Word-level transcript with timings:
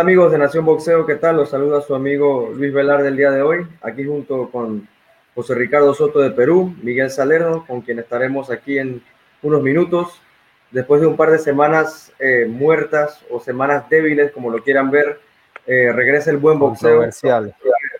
Hola 0.00 0.08
amigos 0.08 0.32
de 0.32 0.38
Nación 0.38 0.64
Boxeo, 0.64 1.04
¿qué 1.04 1.16
tal? 1.16 1.36
Los 1.36 1.50
saluda 1.50 1.82
su 1.82 1.94
amigo 1.94 2.50
Luis 2.56 2.72
Velar 2.72 3.02
del 3.02 3.18
día 3.18 3.30
de 3.30 3.42
hoy, 3.42 3.66
aquí 3.82 4.02
junto 4.02 4.50
con 4.50 4.88
José 5.34 5.54
Ricardo 5.54 5.92
Soto 5.92 6.20
de 6.20 6.30
Perú, 6.30 6.74
Miguel 6.82 7.10
Salerno, 7.10 7.66
con 7.66 7.82
quien 7.82 7.98
estaremos 7.98 8.50
aquí 8.50 8.78
en 8.78 9.02
unos 9.42 9.62
minutos, 9.62 10.18
después 10.70 11.02
de 11.02 11.06
un 11.06 11.18
par 11.18 11.30
de 11.30 11.38
semanas 11.38 12.14
eh, 12.18 12.46
muertas 12.48 13.22
o 13.28 13.40
semanas 13.40 13.90
débiles, 13.90 14.32
como 14.32 14.48
lo 14.48 14.62
quieran 14.62 14.90
ver, 14.90 15.20
eh, 15.66 15.92
regresa 15.92 16.30
el 16.30 16.38
buen 16.38 16.58
boxeo, 16.58 17.02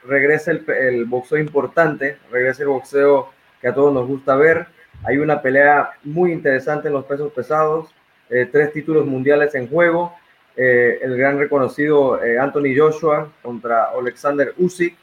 regresa 0.06 0.52
el, 0.52 0.64
el 0.70 1.04
boxeo 1.04 1.37
importante, 1.37 2.16
regresa 2.32 2.62
el 2.62 2.70
boxeo 2.70 3.28
que 3.60 3.68
a 3.68 3.74
todos 3.74 3.92
nos 3.92 4.06
gusta 4.06 4.37
ver, 4.37 4.68
hay 5.04 5.18
una 5.18 5.42
pelea 5.42 5.90
muy 6.02 6.32
interesante 6.32 6.88
en 6.88 6.95
los 6.95 7.04
pesos 7.04 7.30
pesados, 7.30 7.95
eh, 8.30 8.48
tres 8.51 8.73
títulos 8.73 9.04
mundiales 9.04 9.54
en 9.54 9.68
juego, 9.68 10.14
eh, 10.62 10.98
el 11.00 11.16
gran 11.16 11.38
reconocido 11.38 12.23
eh, 12.23 12.38
Anthony 12.38 12.77
Joshua 12.77 13.32
contra 13.41 13.84
Alexander 13.98 14.52
Usyk. 14.59 14.95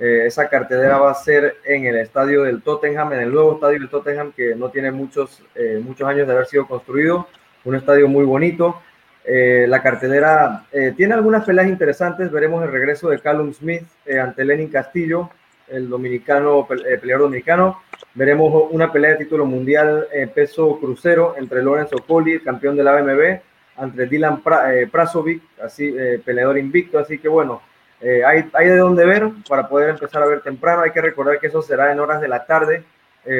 Eh, 0.00 0.22
esa 0.24 0.48
cartelera 0.48 0.96
va 0.96 1.10
a 1.10 1.14
ser 1.14 1.56
en 1.66 1.84
el 1.84 1.96
estadio 1.96 2.44
del 2.44 2.62
Tottenham, 2.62 3.12
en 3.12 3.20
el 3.20 3.30
nuevo 3.30 3.52
estadio 3.52 3.80
del 3.80 3.90
Tottenham 3.90 4.32
que 4.32 4.54
no 4.54 4.70
tiene 4.70 4.90
muchos, 4.90 5.42
muchos 5.82 6.08
años 6.08 6.26
de 6.26 6.32
haber 6.32 6.46
sido 6.46 6.66
construido. 6.66 7.28
Un 7.66 7.74
estadio 7.74 8.08
muy 8.08 8.24
bonito. 8.24 8.80
la 9.26 9.82
cartelera 9.82 10.64
tiene 10.96 11.12
algunas 11.12 11.44
peleas 11.44 11.68
interesantes. 11.68 12.32
Veremos 12.32 12.64
el 12.64 12.72
regreso 12.72 13.10
de 13.10 13.18
Callum 13.18 13.52
Smith 13.52 13.84
ante 14.18 14.42
Lenin 14.42 14.70
Castillo, 14.70 15.28
el 15.68 15.90
dominicano, 15.90 16.66
peleador 16.66 17.24
dominicano. 17.24 17.82
Veremos 18.14 18.68
una 18.70 18.90
pelea 18.90 19.10
de 19.10 19.24
título 19.24 19.44
mundial 19.44 20.08
en 20.12 20.30
peso 20.30 20.78
crucero 20.80 21.34
entre 21.36 21.62
Lorenzo 21.62 21.98
Colli, 22.06 22.40
campeón 22.40 22.76
de 22.76 22.84
la 22.84 22.96
AMB, 22.96 23.40
ante 23.76 24.06
Dylan 24.06 24.42
eh, 24.70 24.88
Prasovic, 24.90 25.42
así, 25.62 25.94
eh, 25.96 26.20
peleador 26.24 26.58
invicto, 26.58 26.98
así 26.98 27.18
que 27.18 27.28
bueno, 27.28 27.62
eh, 28.00 28.22
hay, 28.24 28.48
hay, 28.52 28.68
de 28.68 28.76
dónde 28.76 29.04
ver 29.04 29.30
para 29.48 29.68
poder 29.68 29.90
empezar 29.90 30.22
a 30.22 30.26
ver 30.26 30.42
temprano, 30.42 30.82
hay 30.82 30.90
que 30.90 31.00
recordar 31.00 31.38
que 31.38 31.48
eso 31.48 31.62
será 31.62 31.92
en 31.92 32.00
horas 32.00 32.20
de 32.20 32.28
la 32.28 32.44
tarde 32.46 32.84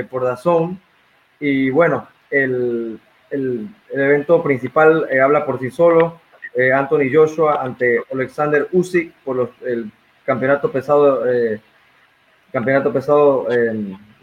por 0.08 0.24
Dazón, 0.24 0.80
y 1.38 1.68
bueno, 1.68 2.08
el, 2.30 2.98
el, 3.30 3.68
evento 3.92 4.42
principal 4.42 5.06
habla 5.22 5.44
por 5.44 5.60
sí 5.60 5.70
solo, 5.70 6.20
Anthony 6.74 7.12
Joshua 7.12 7.62
ante 7.62 8.00
Alexander 8.10 8.66
Usyk 8.72 9.12
por 9.24 9.50
el 9.66 9.92
campeonato 10.24 10.72
pesado, 10.72 11.22
campeonato 12.50 12.94
pesado 12.94 13.46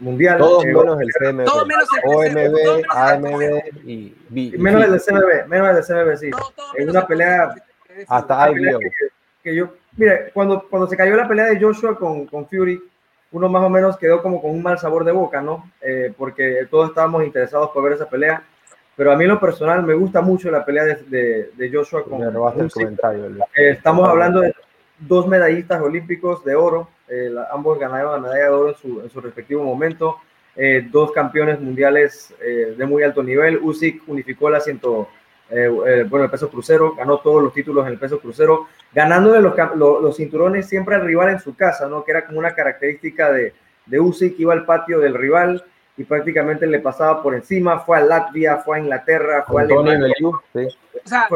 mundial. 0.02 0.38
Todos 0.38 0.64
menos 0.64 1.00
el 1.00 1.08
CMB. 1.12 1.44
Todos 1.44 1.66
menos 1.66 1.88
el 2.02 2.10
OMB, 2.10 2.84
AMB 2.90 3.86
y 3.86 4.14
B. 4.28 4.58
Menos 4.58 4.84
el 4.84 5.00
CMB, 5.00 5.48
menos 5.48 5.88
el 5.88 5.96
CMB, 5.96 6.16
sí. 6.16 6.30
en 6.76 6.90
una 6.90 7.06
pelea. 7.06 7.54
Hasta 8.08 8.44
ahí 8.44 8.54
que, 8.54 8.78
que, 9.42 9.54
yo, 9.54 9.68
mire, 9.96 10.30
cuando, 10.32 10.66
cuando 10.68 10.88
se 10.88 10.96
cayó 10.96 11.14
la 11.14 11.28
pelea 11.28 11.46
de 11.46 11.60
Joshua 11.60 11.96
con, 11.98 12.26
con 12.26 12.48
Fury, 12.48 12.82
uno 13.32 13.48
más 13.48 13.62
o 13.62 13.68
menos 13.68 13.98
quedó 13.98 14.22
como 14.22 14.40
con 14.40 14.50
un 14.50 14.62
mal 14.62 14.78
sabor 14.78 15.04
de 15.04 15.12
boca, 15.12 15.42
¿no? 15.42 15.70
Eh, 15.80 16.12
porque 16.16 16.66
todos 16.70 16.88
estábamos 16.88 17.24
interesados 17.24 17.70
por 17.70 17.82
ver 17.84 17.92
esa 17.92 18.08
pelea. 18.08 18.42
Pero 18.96 19.12
a 19.12 19.16
mí 19.16 19.24
en 19.24 19.30
lo 19.30 19.40
personal 19.40 19.82
me 19.82 19.94
gusta 19.94 20.20
mucho 20.20 20.50
la 20.50 20.64
pelea 20.64 20.84
de, 20.84 20.94
de, 21.06 21.50
de 21.54 21.70
Joshua 21.72 22.04
con. 22.04 22.20
Me 22.20 22.26
el 22.26 22.70
comentario. 22.70 23.26
Eh, 23.54 23.70
estamos 23.70 24.08
hablando 24.08 24.40
de 24.40 24.54
dos 24.98 25.26
medallistas 25.26 25.80
olímpicos 25.80 26.44
de 26.44 26.54
oro 26.54 26.88
eh, 27.12 27.30
ambos 27.52 27.78
ganaron 27.78 28.12
la 28.12 28.18
medalla 28.18 28.44
de 28.44 28.48
oro 28.48 28.68
en 28.70 28.76
su, 28.76 29.00
en 29.02 29.10
su 29.10 29.20
respectivo 29.20 29.62
momento. 29.62 30.16
Eh, 30.56 30.88
dos 30.90 31.12
campeones 31.12 31.60
mundiales 31.60 32.34
eh, 32.40 32.74
de 32.76 32.86
muy 32.86 33.02
alto 33.02 33.22
nivel. 33.22 33.58
Usyk 33.62 34.08
unificó 34.08 34.48
la 34.48 34.60
ciento, 34.60 35.08
bueno, 36.08 36.24
el 36.24 36.30
peso 36.30 36.48
crucero, 36.48 36.94
ganó 36.94 37.18
todos 37.18 37.42
los 37.42 37.52
títulos 37.52 37.86
en 37.86 37.92
el 37.92 37.98
peso 37.98 38.18
crucero, 38.18 38.68
ganándole 38.94 39.42
los, 39.42 39.54
los, 39.76 40.16
cinturones 40.16 40.66
siempre 40.66 40.94
al 40.94 41.04
rival 41.04 41.28
en 41.28 41.40
su 41.40 41.54
casa, 41.54 41.86
¿no? 41.88 42.04
Que 42.04 42.12
era 42.12 42.24
como 42.24 42.38
una 42.38 42.54
característica 42.54 43.30
de, 43.30 43.52
de 43.84 44.00
Usyk, 44.00 44.40
iba 44.40 44.54
al 44.54 44.64
patio 44.64 44.98
del 44.98 45.12
rival 45.12 45.62
y 46.02 46.04
prácticamente 46.04 46.66
le 46.66 46.80
pasaba 46.80 47.22
por 47.22 47.32
encima, 47.32 47.78
fue 47.78 47.96
a 47.96 48.00
Latvia, 48.00 48.56
fue 48.56 48.76
a 48.76 48.80
Inglaterra, 48.80 49.44
fue 49.46 49.62
a 49.62 49.64
Alemania. 49.64 50.12
O 50.24 50.42
sea, 51.04 51.28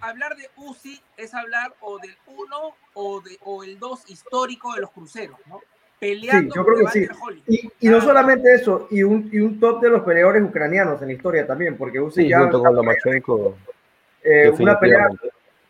hablar 0.00 0.36
de 0.36 0.48
Usyk 0.56 1.02
es 1.18 1.34
hablar 1.34 1.74
o 1.80 1.98
del 1.98 2.16
1 2.26 2.74
o, 2.94 3.20
de, 3.20 3.38
o 3.42 3.62
el 3.62 3.78
2 3.78 4.10
histórico 4.10 4.74
de 4.74 4.80
los 4.80 4.90
cruceros, 4.90 5.36
¿no? 5.46 5.60
Peleando 6.00 6.50
sí, 6.50 6.56
yo 6.56 6.64
creo 6.64 6.78
que 6.78 6.92
sí. 6.92 7.08
Y, 7.46 7.86
y, 7.86 7.90
no 7.90 8.00
solamente 8.00 8.54
eso, 8.54 8.88
y 8.90 9.02
un, 9.02 9.28
y 9.30 9.38
un 9.40 9.60
top 9.60 9.82
de 9.82 9.90
los 9.90 10.02
peleadores 10.02 10.42
ucranianos 10.42 11.00
en 11.02 11.08
la 11.08 11.14
historia 11.14 11.46
también, 11.46 11.76
porque 11.76 12.00
Usyk 12.00 12.24
sí, 12.24 12.28
ya... 12.30 12.40
Junto 12.40 12.62
con 12.62 12.74
Lomachenko. 12.74 13.58
Eh, 14.24 14.50
una 14.58 14.80
pelea... 14.80 15.08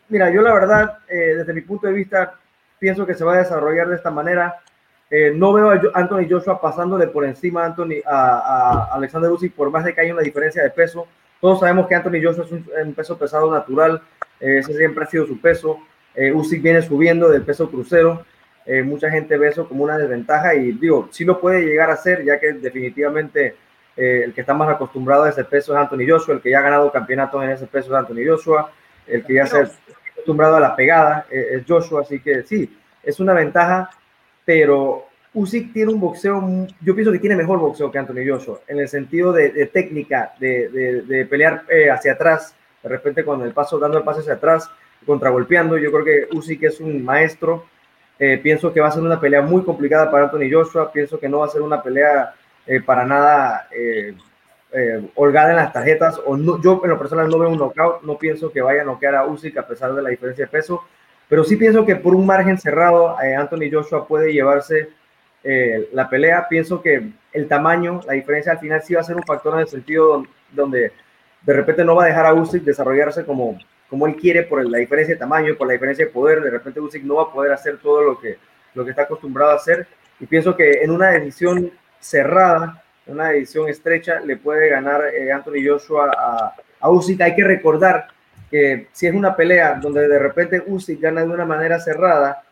Mira, 0.07 0.29
yo 0.29 0.41
la 0.41 0.53
verdad, 0.53 0.99
eh, 1.09 1.35
desde 1.35 1.53
mi 1.53 1.61
punto 1.61 1.87
de 1.87 1.93
vista, 1.93 2.39
pienso 2.79 3.05
que 3.05 3.13
se 3.13 3.25
va 3.25 3.33
a 3.35 3.39
desarrollar 3.39 3.89
de 3.89 3.97
esta 3.97 4.09
manera. 4.09 4.61
Eh, 5.09 5.31
no 5.35 5.53
veo 5.53 5.69
a 5.69 5.79
Anthony 5.93 6.27
Joshua 6.29 6.59
pasándole 6.59 7.07
por 7.07 7.25
encima 7.25 7.63
a, 7.63 7.65
Anthony, 7.65 8.01
a, 8.05 8.89
a 8.89 8.95
Alexander 8.95 9.29
Usyk 9.29 9.53
por 9.53 9.69
más 9.69 9.85
de 9.85 9.93
que 9.93 10.01
haya 10.01 10.13
una 10.13 10.23
diferencia 10.23 10.63
de 10.63 10.69
peso. 10.69 11.07
Todos 11.39 11.59
sabemos 11.59 11.87
que 11.87 11.95
Anthony 11.95 12.23
Joshua 12.23 12.45
es 12.45 12.51
un, 12.51 12.65
un 12.83 12.93
peso 12.93 13.17
pesado 13.17 13.51
natural, 13.51 14.01
ese 14.39 14.75
siempre 14.75 15.03
ha 15.03 15.07
sido 15.07 15.25
su 15.25 15.39
peso. 15.39 15.79
Eh, 16.15 16.31
Usyk 16.31 16.61
viene 16.61 16.81
subiendo 16.81 17.29
del 17.29 17.43
peso 17.43 17.69
crucero. 17.69 18.25
Eh, 18.65 18.81
mucha 18.81 19.09
gente 19.09 19.37
ve 19.37 19.49
eso 19.49 19.67
como 19.67 19.83
una 19.83 19.97
desventaja 19.97 20.55
y 20.55 20.71
digo, 20.73 21.09
sí 21.11 21.25
lo 21.25 21.39
puede 21.39 21.65
llegar 21.65 21.89
a 21.89 21.97
ser, 21.97 22.23
ya 22.23 22.39
que 22.39 22.53
definitivamente 22.53 23.55
eh, 23.97 24.21
el 24.25 24.33
que 24.33 24.41
está 24.41 24.53
más 24.53 24.69
acostumbrado 24.69 25.23
a 25.23 25.29
ese 25.29 25.43
peso 25.43 25.73
es 25.73 25.79
Anthony 25.79 26.07
Joshua, 26.07 26.35
el 26.35 26.41
que 26.41 26.49
ya 26.49 26.59
ha 26.59 26.63
ganado 26.63 26.91
campeonatos 26.91 27.43
en 27.43 27.49
ese 27.49 27.67
peso 27.67 27.89
es 27.89 27.93
Anthony 27.93 28.25
Joshua, 28.25 28.71
el 29.05 29.25
que 29.25 29.33
ya 29.33 29.45
se 29.45 29.57
ha 29.57 29.69
acostumbrado 30.13 30.55
a 30.55 30.59
la 30.61 30.75
pegada 30.77 31.25
es 31.29 31.63
Joshua, 31.67 32.01
así 32.01 32.21
que 32.21 32.43
sí, 32.43 32.73
es 33.03 33.19
una 33.19 33.33
ventaja, 33.33 33.89
pero 34.45 35.05
Usyk 35.33 35.73
tiene 35.73 35.93
un 35.93 35.99
boxeo, 35.99 36.41
yo 36.81 36.95
pienso 36.95 37.11
que 37.11 37.19
tiene 37.19 37.35
mejor 37.35 37.59
boxeo 37.59 37.91
que 37.91 37.99
Anthony 37.99 38.27
Joshua, 38.27 38.59
en 38.67 38.79
el 38.79 38.87
sentido 38.87 39.31
de, 39.31 39.65
técnica, 39.67 40.33
de, 40.39 40.69
de 41.05 41.25
pelear 41.25 41.65
hacia 41.91 42.13
atrás, 42.13 42.55
de 42.83 42.89
repente 42.89 43.23
con 43.23 43.41
el 43.41 43.53
paso, 43.53 43.79
dando 43.79 43.97
el 43.97 44.03
paso 44.03 44.19
hacia 44.19 44.33
atrás, 44.33 44.69
contragolpeando. 45.05 45.77
Yo 45.77 45.91
creo 45.91 46.05
que 46.05 46.35
Usyk 46.35 46.63
es 46.63 46.79
un 46.79 47.03
maestro. 47.03 47.65
Eh, 48.19 48.39
pienso 48.41 48.71
que 48.73 48.79
va 48.79 48.87
a 48.87 48.91
ser 48.91 49.03
una 49.03 49.19
pelea 49.19 49.41
muy 49.41 49.63
complicada 49.63 50.11
para 50.11 50.25
Anthony 50.25 50.51
Joshua. 50.51 50.91
Pienso 50.91 51.19
que 51.19 51.29
no 51.29 51.39
va 51.39 51.45
a 51.45 51.49
ser 51.49 51.61
una 51.61 51.81
pelea 51.81 52.33
eh, 52.65 52.81
para 52.81 53.05
nada 53.05 53.67
eh, 53.71 54.15
holgada 55.15 55.51
en 55.51 55.57
las 55.57 55.73
tarjetas. 55.73 56.19
O 56.25 56.37
no, 56.37 56.61
yo 56.61 56.81
en 56.83 56.89
lo 56.89 56.99
personal 56.99 57.29
no 57.29 57.39
veo 57.39 57.49
un 57.49 57.57
knockout. 57.57 58.03
No 58.03 58.17
pienso 58.17 58.51
que 58.51 58.61
vaya 58.61 58.81
a 58.81 58.85
noquear 58.85 59.15
a 59.15 59.25
Usyk 59.25 59.57
a 59.57 59.67
pesar 59.67 59.93
de 59.93 60.01
la 60.01 60.09
diferencia 60.09 60.45
de 60.45 60.51
peso. 60.51 60.83
Pero 61.29 61.43
sí 61.43 61.55
pienso 61.55 61.85
que 61.85 61.95
por 61.95 62.15
un 62.15 62.25
margen 62.25 62.57
cerrado 62.57 63.17
Anthony 63.17 63.71
Joshua 63.71 64.07
puede 64.07 64.33
llevarse 64.33 64.89
la 65.91 66.09
pelea. 66.09 66.47
Pienso 66.47 66.81
que 66.81 67.09
el 67.33 67.47
tamaño, 67.47 68.01
la 68.05 68.13
diferencia 68.13 68.51
al 68.51 68.59
final 68.59 68.81
sí 68.81 68.93
va 68.93 69.01
a 69.01 69.03
ser 69.03 69.15
un 69.15 69.23
factor 69.23 69.55
en 69.55 69.61
el 69.61 69.67
sentido 69.67 70.23
donde 70.51 70.91
de 71.41 71.53
repente 71.53 71.83
no 71.83 71.95
va 71.95 72.05
a 72.05 72.07
dejar 72.07 72.25
a 72.25 72.33
Usyk 72.33 72.63
desarrollarse 72.63 73.25
como, 73.25 73.57
como 73.89 74.07
él 74.07 74.15
quiere 74.15 74.43
por 74.43 74.65
la 74.65 74.77
diferencia 74.77 75.15
de 75.15 75.19
tamaño, 75.19 75.55
por 75.57 75.67
la 75.67 75.73
diferencia 75.73 76.05
de 76.05 76.11
poder, 76.11 76.41
de 76.41 76.49
repente 76.49 76.79
Usyk 76.79 77.03
no 77.03 77.15
va 77.15 77.23
a 77.23 77.31
poder 77.31 77.51
hacer 77.51 77.77
todo 77.79 78.01
lo 78.01 78.19
que, 78.19 78.37
lo 78.73 78.83
que 78.83 78.91
está 78.91 79.03
acostumbrado 79.03 79.51
a 79.51 79.55
hacer. 79.55 79.87
Y 80.19 80.25
pienso 80.25 80.55
que 80.55 80.83
en 80.83 80.91
una 80.91 81.11
decisión 81.11 81.71
cerrada, 81.99 82.83
una 83.07 83.29
decisión 83.29 83.67
estrecha, 83.67 84.19
le 84.21 84.37
puede 84.37 84.69
ganar 84.69 85.03
eh, 85.13 85.31
Anthony 85.31 85.65
Joshua 85.67 86.11
a, 86.17 86.55
a 86.79 86.89
Usyk. 86.89 87.19
Hay 87.21 87.35
que 87.35 87.43
recordar 87.43 88.07
que 88.53 88.85
si 88.91 89.07
es 89.07 89.15
una 89.15 89.35
pelea 89.35 89.79
donde 89.81 90.07
de 90.07 90.19
repente 90.19 90.61
Usyk 90.63 91.01
gana 91.01 91.21
de 91.21 91.27
una 91.27 91.43
manera 91.43 91.79
cerrada, 91.79 92.43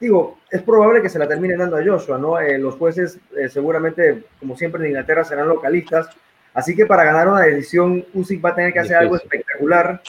digo, 0.00 0.38
es 0.50 0.62
probable 0.62 1.00
que 1.00 1.08
se 1.08 1.20
la 1.20 1.28
termine 1.28 1.56
dando 1.56 1.76
a 1.76 1.84
Joshua, 1.84 2.18
¿no? 2.18 2.40
Eh, 2.40 2.58
los 2.58 2.74
jueces 2.74 3.20
eh, 3.36 3.48
seguramente, 3.48 4.24
como 4.40 4.56
siempre 4.56 4.82
en 4.82 4.88
Inglaterra, 4.88 5.22
serán 5.22 5.48
localistas. 5.48 6.08
Así 6.52 6.74
que 6.74 6.86
para 6.86 7.04
ganar 7.04 7.28
una 7.28 7.42
decisión, 7.42 8.04
Usyk 8.12 8.44
va 8.44 8.50
a 8.50 8.54
tener 8.56 8.72
que 8.72 8.80
hacer 8.80 8.96
algo 8.96 9.14
espectacular 9.14 10.02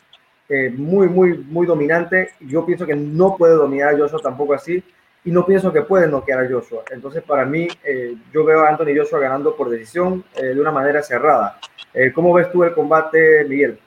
eh, 0.50 0.74
muy, 0.76 1.08
muy, 1.08 1.38
muy 1.38 1.68
dominante. 1.68 2.32
Yo 2.40 2.66
pienso 2.66 2.88
que 2.88 2.96
no 2.96 3.38
puede 3.38 3.54
dominar 3.54 3.94
a 3.94 3.98
Joshua 4.00 4.20
tampoco 4.24 4.56
así 4.56 4.84
y 5.24 5.30
no 5.30 5.46
pienso 5.46 5.72
que 5.72 5.84
puede 5.84 6.08
noquear 6.08 6.40
a 6.40 6.50
Joshua. 6.50 6.82
Entonces, 6.90 7.22
para 7.22 7.46
mí, 7.46 7.68
eh, 7.84 8.16
yo 8.34 8.44
veo 8.44 8.62
a 8.62 8.70
Anthony 8.70 8.98
Joshua 8.98 9.20
ganando 9.20 9.56
por 9.56 9.70
decisión 9.70 10.24
eh, 10.36 10.56
de 10.56 10.60
una 10.60 10.72
manera 10.72 11.04
cerrada. 11.04 11.60
¿Cómo 12.16 12.34
ves 12.34 12.52
tú 12.52 12.64
el 12.64 12.74
combate, 12.74 13.44
Miguel? 13.46 13.80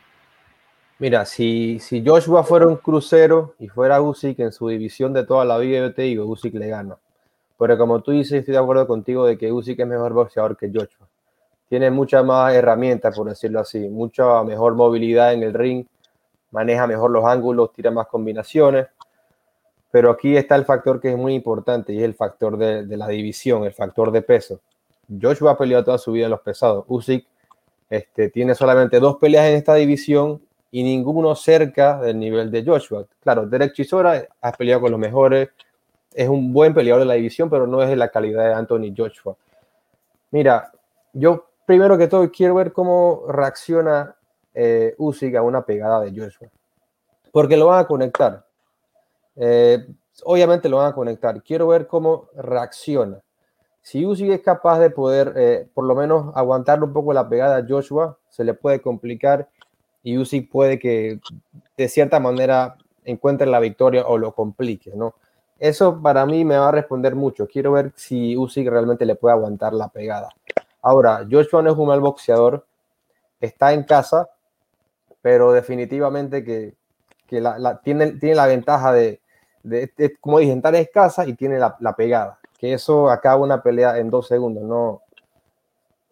Mira, 1.02 1.24
si, 1.24 1.80
si 1.80 2.00
Joshua 2.06 2.44
fuera 2.44 2.68
un 2.68 2.76
crucero 2.76 3.56
y 3.58 3.66
fuera 3.66 4.00
Usyk 4.00 4.38
en 4.38 4.52
su 4.52 4.68
división 4.68 5.12
de 5.12 5.26
toda 5.26 5.44
la 5.44 5.58
vida, 5.58 5.80
yo 5.80 5.92
te 5.92 6.02
digo, 6.02 6.24
Usyk 6.26 6.54
le 6.54 6.68
gana. 6.68 6.96
Pero 7.58 7.76
como 7.76 8.00
tú 8.02 8.12
dices, 8.12 8.34
estoy 8.34 8.52
de 8.52 8.60
acuerdo 8.60 8.86
contigo 8.86 9.26
de 9.26 9.36
que 9.36 9.50
Usyk 9.50 9.80
es 9.80 9.86
mejor 9.88 10.12
boxeador 10.12 10.56
que 10.56 10.68
Joshua. 10.72 11.08
Tiene 11.68 11.90
muchas 11.90 12.24
más 12.24 12.54
herramientas, 12.54 13.16
por 13.16 13.28
decirlo 13.28 13.58
así, 13.58 13.80
mucha 13.88 14.44
mejor 14.44 14.76
movilidad 14.76 15.32
en 15.32 15.42
el 15.42 15.52
ring, 15.52 15.84
maneja 16.52 16.86
mejor 16.86 17.10
los 17.10 17.24
ángulos, 17.24 17.72
tira 17.72 17.90
más 17.90 18.06
combinaciones. 18.06 18.86
Pero 19.90 20.08
aquí 20.08 20.36
está 20.36 20.54
el 20.54 20.64
factor 20.64 21.00
que 21.00 21.10
es 21.10 21.18
muy 21.18 21.34
importante 21.34 21.92
y 21.92 21.98
es 21.98 22.04
el 22.04 22.14
factor 22.14 22.56
de, 22.56 22.96
la 22.96 23.08
división, 23.08 23.64
el 23.64 23.74
factor 23.74 24.12
de 24.12 24.22
peso. 24.22 24.60
Joshua 25.20 25.50
ha 25.50 25.58
peleado 25.58 25.82
toda 25.82 25.98
su 25.98 26.12
vida 26.12 26.26
en 26.26 26.30
los 26.30 26.42
pesados. 26.42 26.84
Usyk 26.86 27.26
este, 27.90 28.28
tiene 28.30 28.54
solamente 28.54 29.00
dos 29.00 29.16
peleas 29.16 29.46
en 29.46 29.56
esta 29.56 29.74
división 29.74 30.40
y 30.72 30.82
ninguno 30.82 31.34
cerca 31.36 32.00
del 32.00 32.18
nivel 32.18 32.50
de 32.50 32.64
Joshua. 32.64 33.04
Claro, 33.20 33.46
Derek 33.46 33.74
Chisora 33.74 34.26
ha 34.40 34.52
peleado 34.52 34.80
con 34.80 34.90
los 34.90 34.98
mejores, 34.98 35.50
es 36.14 36.28
un 36.28 36.52
buen 36.52 36.72
peleador 36.74 37.00
de 37.02 37.06
la 37.06 37.14
división, 37.14 37.48
pero 37.50 37.66
no 37.66 37.82
es 37.82 37.90
de 37.90 37.96
la 37.96 38.08
calidad 38.08 38.48
de 38.48 38.54
Anthony 38.54 38.92
Joshua. 38.96 39.36
Mira, 40.30 40.72
yo 41.12 41.46
primero 41.66 41.98
que 41.98 42.08
todo 42.08 42.30
quiero 42.32 42.54
ver 42.54 42.72
cómo 42.72 43.24
reacciona 43.28 44.16
eh, 44.54 44.96
a 44.98 45.42
una 45.42 45.62
pegada 45.62 46.00
de 46.00 46.18
Joshua, 46.18 46.48
porque 47.30 47.56
lo 47.56 47.66
van 47.66 47.80
a 47.80 47.86
conectar. 47.86 48.42
Eh, 49.36 49.86
obviamente 50.24 50.70
lo 50.70 50.78
van 50.78 50.92
a 50.92 50.94
conectar. 50.94 51.42
Quiero 51.42 51.68
ver 51.68 51.86
cómo 51.86 52.28
reacciona. 52.34 53.20
Si 53.82 54.06
Usyk 54.06 54.30
es 54.30 54.40
capaz 54.40 54.78
de 54.78 54.88
poder, 54.88 55.34
eh, 55.36 55.68
por 55.74 55.84
lo 55.84 55.94
menos, 55.94 56.34
aguantarle 56.34 56.86
un 56.86 56.94
poco 56.94 57.12
la 57.12 57.28
pegada 57.28 57.56
a 57.56 57.66
Joshua, 57.68 58.16
se 58.30 58.44
le 58.44 58.54
puede 58.54 58.80
complicar 58.80 59.48
y 60.02 60.18
Usyk 60.18 60.50
puede 60.50 60.78
que 60.78 61.20
de 61.76 61.88
cierta 61.88 62.20
manera 62.20 62.76
encuentre 63.04 63.46
la 63.46 63.60
victoria 63.60 64.06
o 64.06 64.18
lo 64.18 64.34
complique, 64.34 64.92
¿no? 64.94 65.14
Eso 65.58 66.00
para 66.02 66.26
mí 66.26 66.44
me 66.44 66.56
va 66.56 66.68
a 66.68 66.72
responder 66.72 67.14
mucho. 67.14 67.46
Quiero 67.46 67.72
ver 67.72 67.92
si 67.94 68.36
Usyk 68.36 68.68
realmente 68.68 69.06
le 69.06 69.14
puede 69.14 69.34
aguantar 69.34 69.72
la 69.72 69.88
pegada. 69.88 70.30
Ahora, 70.82 71.24
Joshua 71.30 71.62
no 71.62 71.70
es 71.70 71.78
un 71.78 71.86
mal 71.86 72.00
boxeador, 72.00 72.66
está 73.40 73.72
en 73.72 73.84
casa, 73.84 74.28
pero 75.20 75.52
definitivamente 75.52 76.42
que, 76.44 76.74
la, 77.30 77.80
tiene, 77.82 78.18
la 78.20 78.46
ventaja 78.46 78.92
de, 78.92 79.20
como 80.20 80.40
dije, 80.40 80.52
estar 80.52 80.74
en 80.74 80.88
casa 80.92 81.26
y 81.26 81.34
tiene 81.34 81.58
la, 81.58 81.96
pegada, 81.96 82.40
que 82.58 82.72
eso 82.72 83.08
acaba 83.08 83.40
una 83.40 83.62
pelea 83.62 83.98
en 83.98 84.10
dos 84.10 84.26
segundos, 84.26 84.64
no, 84.64 85.02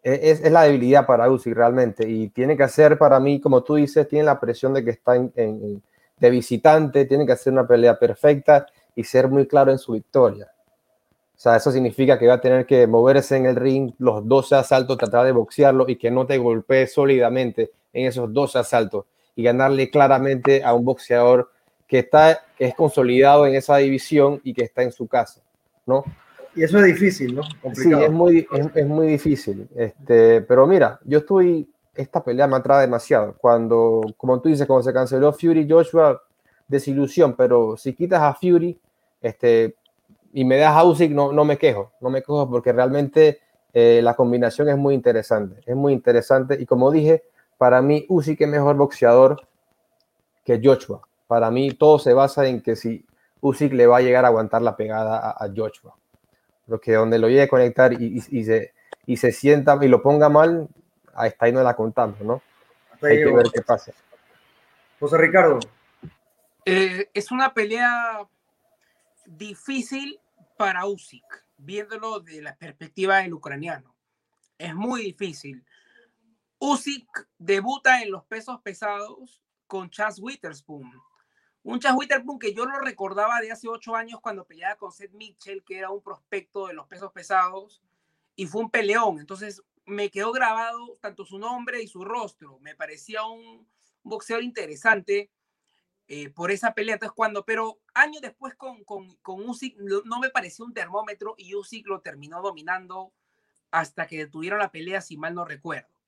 e, 0.03 0.31
es, 0.31 0.51
la 0.51 0.63
debilidad 0.63 1.07
para 1.07 1.31
Usyk 1.31 1.55
realmente 1.55 2.09
y 2.09 2.29
tiene 2.29 2.57
que 2.57 2.63
hacer 2.63 2.99
para 2.99 3.21
mí, 3.21 3.41
como 3.41 3.63
tú 3.63 3.75
dices, 3.75 4.09
tiene 4.09 4.25
la 4.25 4.41
presión 4.41 4.75
de 4.75 4.85
que 4.85 4.91
está 4.91 5.17
en, 5.17 5.83
de 6.19 6.31
visitante, 6.31 7.05
tiene 7.05 7.27
que 7.27 7.33
hacer 7.33 7.53
una 7.53 7.67
pelea 7.67 7.99
perfecta 7.99 8.67
y 8.95 9.05
ser 9.05 9.29
muy 9.29 9.47
claro 9.47 9.71
en 9.71 9.79
su 9.79 9.93
victoria. 9.93 10.51
O 11.35 11.43
sea, 11.43 11.57
eso 11.57 11.73
significa 11.73 12.19
que 12.19 12.27
va 12.27 12.35
a 12.35 12.41
tener 12.41 12.67
que 12.67 12.87
moverse 12.87 13.37
en 13.37 13.47
el 13.47 13.57
ring 13.57 13.93
los 13.99 14.27
12 14.29 14.57
asaltos, 14.57 14.99
tratar 14.99 15.25
de 15.25 15.33
boxearlo 15.33 15.87
y 15.89 15.97
que 15.97 16.11
no 16.11 16.27
te 16.27 16.37
golpee 16.37 16.87
sólidamente 16.87 17.71
en 17.93 18.07
esos 18.07 18.33
12 18.33 18.59
asaltos 18.59 19.07
y 19.35 19.43
ganarle 19.43 19.91
claramente 19.91 20.63
a 20.63 20.75
un 20.75 20.85
boxeador 20.85 21.51
que, 21.87 22.01
está, 22.01 22.45
que 22.57 22.67
es 22.67 22.75
consolidado 22.75 23.47
en 23.47 23.55
esa 23.55 23.79
división 23.79 24.41
y 24.45 24.53
que 24.53 24.65
está 24.65 24.83
en 24.83 24.93
su 24.93 25.09
casa, 25.09 25.41
¿no? 25.87 26.05
Y 26.55 26.65
eso 26.65 26.79
es 26.79 26.87
difícil, 26.87 27.35
¿no? 27.35 27.43
Sí, 27.75 27.93
es 27.93 28.11
muy, 28.11 28.47
es, 28.75 28.87
muy 28.87 29.07
difícil. 29.09 29.69
Este, 29.75 30.43
pero 30.43 30.67
mira, 30.67 30.99
yo 31.05 31.19
estoy, 31.19 31.69
esta 31.95 32.23
pelea 32.23 32.47
me 32.47 32.57
atrae 32.57 32.83
demasiado. 32.83 33.37
Cuando, 33.39 34.01
como 34.17 34.41
tú 34.41 34.49
dices, 34.49 34.67
cuando 34.67 34.83
se 34.83 34.93
canceló 34.93 35.33
Fury 35.33 35.69
Joshua, 35.69 36.21
desilusión, 36.67 37.35
pero 37.37 37.77
si 37.77 37.95
quitas 37.95 38.23
a 38.23 38.35
Fury, 38.35 38.79
este, 39.21 39.77
y 40.33 40.45
me 40.45 40.57
das 40.57 40.77
a 40.77 40.85
Usyk, 40.85 41.11
no, 41.11 41.33
no 41.33 41.45
me 41.45 41.59
quejo, 41.59 41.93
no 42.01 42.11
me 42.11 42.21
quejo 42.21 42.49
porque 42.49 42.73
realmente 42.73 43.41
eh, 43.73 44.01
la 44.03 44.15
combinación 44.15 44.69
es 44.69 44.77
muy 44.77 44.95
interesante, 44.95 45.61
es 45.67 45.77
muy 45.77 45.93
interesante 45.93 46.57
y 46.61 46.67
como 46.67 46.91
dije, 46.91 47.25
para 47.59 47.83
mí 47.83 48.07
Usyk 48.09 48.41
es 48.41 48.49
mejor 48.49 48.77
boxeador 48.77 49.41
que 50.45 50.61
Joshua. 50.63 51.03
Para 51.27 51.51
mí 51.51 51.73
todo 51.73 51.99
se 51.99 52.15
basa 52.15 52.47
en 52.47 52.63
que 52.63 52.75
si 52.75 53.05
Usyk 53.41 53.73
le 53.73 53.87
va 53.87 53.99
a 53.99 54.01
llegar 54.01 54.25
a 54.25 54.29
aguantar 54.29 54.63
la 54.63 54.77
pegada 54.77 55.31
a, 55.31 55.49
Joshua. 55.55 55.95
Porque 56.71 56.93
donde 56.93 57.19
lo 57.19 57.29
llegue 57.29 57.43
a 57.43 57.49
conectar 57.49 57.93
y, 57.93 58.21
se, 58.21 58.73
y 59.05 59.17
se 59.17 59.33
sienta 59.33 59.77
y 59.83 59.89
lo 59.89 60.01
ponga 60.01 60.29
mal, 60.29 60.69
ahí 61.15 61.29
está 61.29 61.47
ahí 61.47 61.53
no 61.53 61.63
la 61.63 61.75
contamos, 61.75 62.21
¿no? 62.21 62.41
Hay 63.03 63.19
que 63.19 63.33
ver 63.33 63.47
qué 63.53 63.61
pasa. 63.61 63.93
José 65.01 65.19
Ricardo. 65.19 65.59
Eh, 66.65 67.11
es 67.13 67.33
una 67.33 67.53
pelea 67.53 68.27
difícil 69.27 70.21
para 70.57 70.87
Usyk, 70.87 71.45
viéndolo 71.57 72.21
de 72.21 72.43
la 72.43 72.55
perspectiva 72.55 73.19
del 73.19 73.35
ucraniano. 73.35 73.95
Es 74.57 74.75
muy 74.75 75.03
difícil. 75.03 75.65
Usyk 76.61 77.29
debuta 77.39 78.03
en 78.03 78.13
los 78.13 78.25
pesos 78.27 78.61
pesados 78.63 79.43
con 79.67 79.91
Chas 79.91 80.21
Witherspoon. 80.21 80.93
Un 81.63 81.79
Chas 81.79 81.95
que 82.41 82.55
yo 82.55 82.65
lo 82.65 82.79
recordaba 82.81 83.41
de 83.41 83.53
hace 83.53 83.69
ocho 83.69 83.95
años 83.95 84.21
cuando 84.21 84.47
peleaba 84.47 84.77
con 84.77 84.93
Seth 84.93 85.13
Mitchell, 85.13 85.63
que 85.63 85.79
era 85.79 85.91
un 85.91 86.03
prospecto 86.03 86.67
de 86.67 86.75
los 86.75 86.87
pesos 86.87 87.13
pesados, 87.13 87.83
y 88.35 88.47
fue 88.47 88.63
un 88.63 88.71
peleón. 88.71 89.21
Entonces 89.21 89.63
me 89.85 90.11
quedó 90.11 90.33
grabado 90.33 90.97
tanto 91.01 91.25
su 91.25 91.39
nombre 91.39 91.83
y 91.83 91.89
su 91.89 92.05
rostro. 92.05 92.59
Me 92.61 92.75
parecía 92.75 93.25
un 93.25 93.67
boxeador 94.03 94.43
interesante 94.43 95.31
eh, 96.09 96.31
por 96.31 96.51
esa 96.51 96.73
pelea. 96.73 96.95
Entonces, 96.95 97.15
cuando, 97.15 97.45
pero 97.45 97.79
años 97.93 98.23
después 98.23 98.55
con, 98.55 98.83
con, 98.85 99.15
con 99.17 99.45
no 100.05 100.19
me 100.19 100.31
pareció 100.31 100.65
un 100.65 100.73
termómetro 100.73 101.35
y 101.37 101.55
Usyk 101.55 101.87
lo 101.87 102.01
terminó 102.01 102.41
dominando 102.41 103.13
hasta 103.71 104.07
que 104.07 104.17
detuvieron 104.17 104.59
la 104.59 104.73
pelea, 104.73 105.01
si 105.03 105.17
mal 105.17 105.35
no 105.35 105.45
recuerdo. 105.45 106.00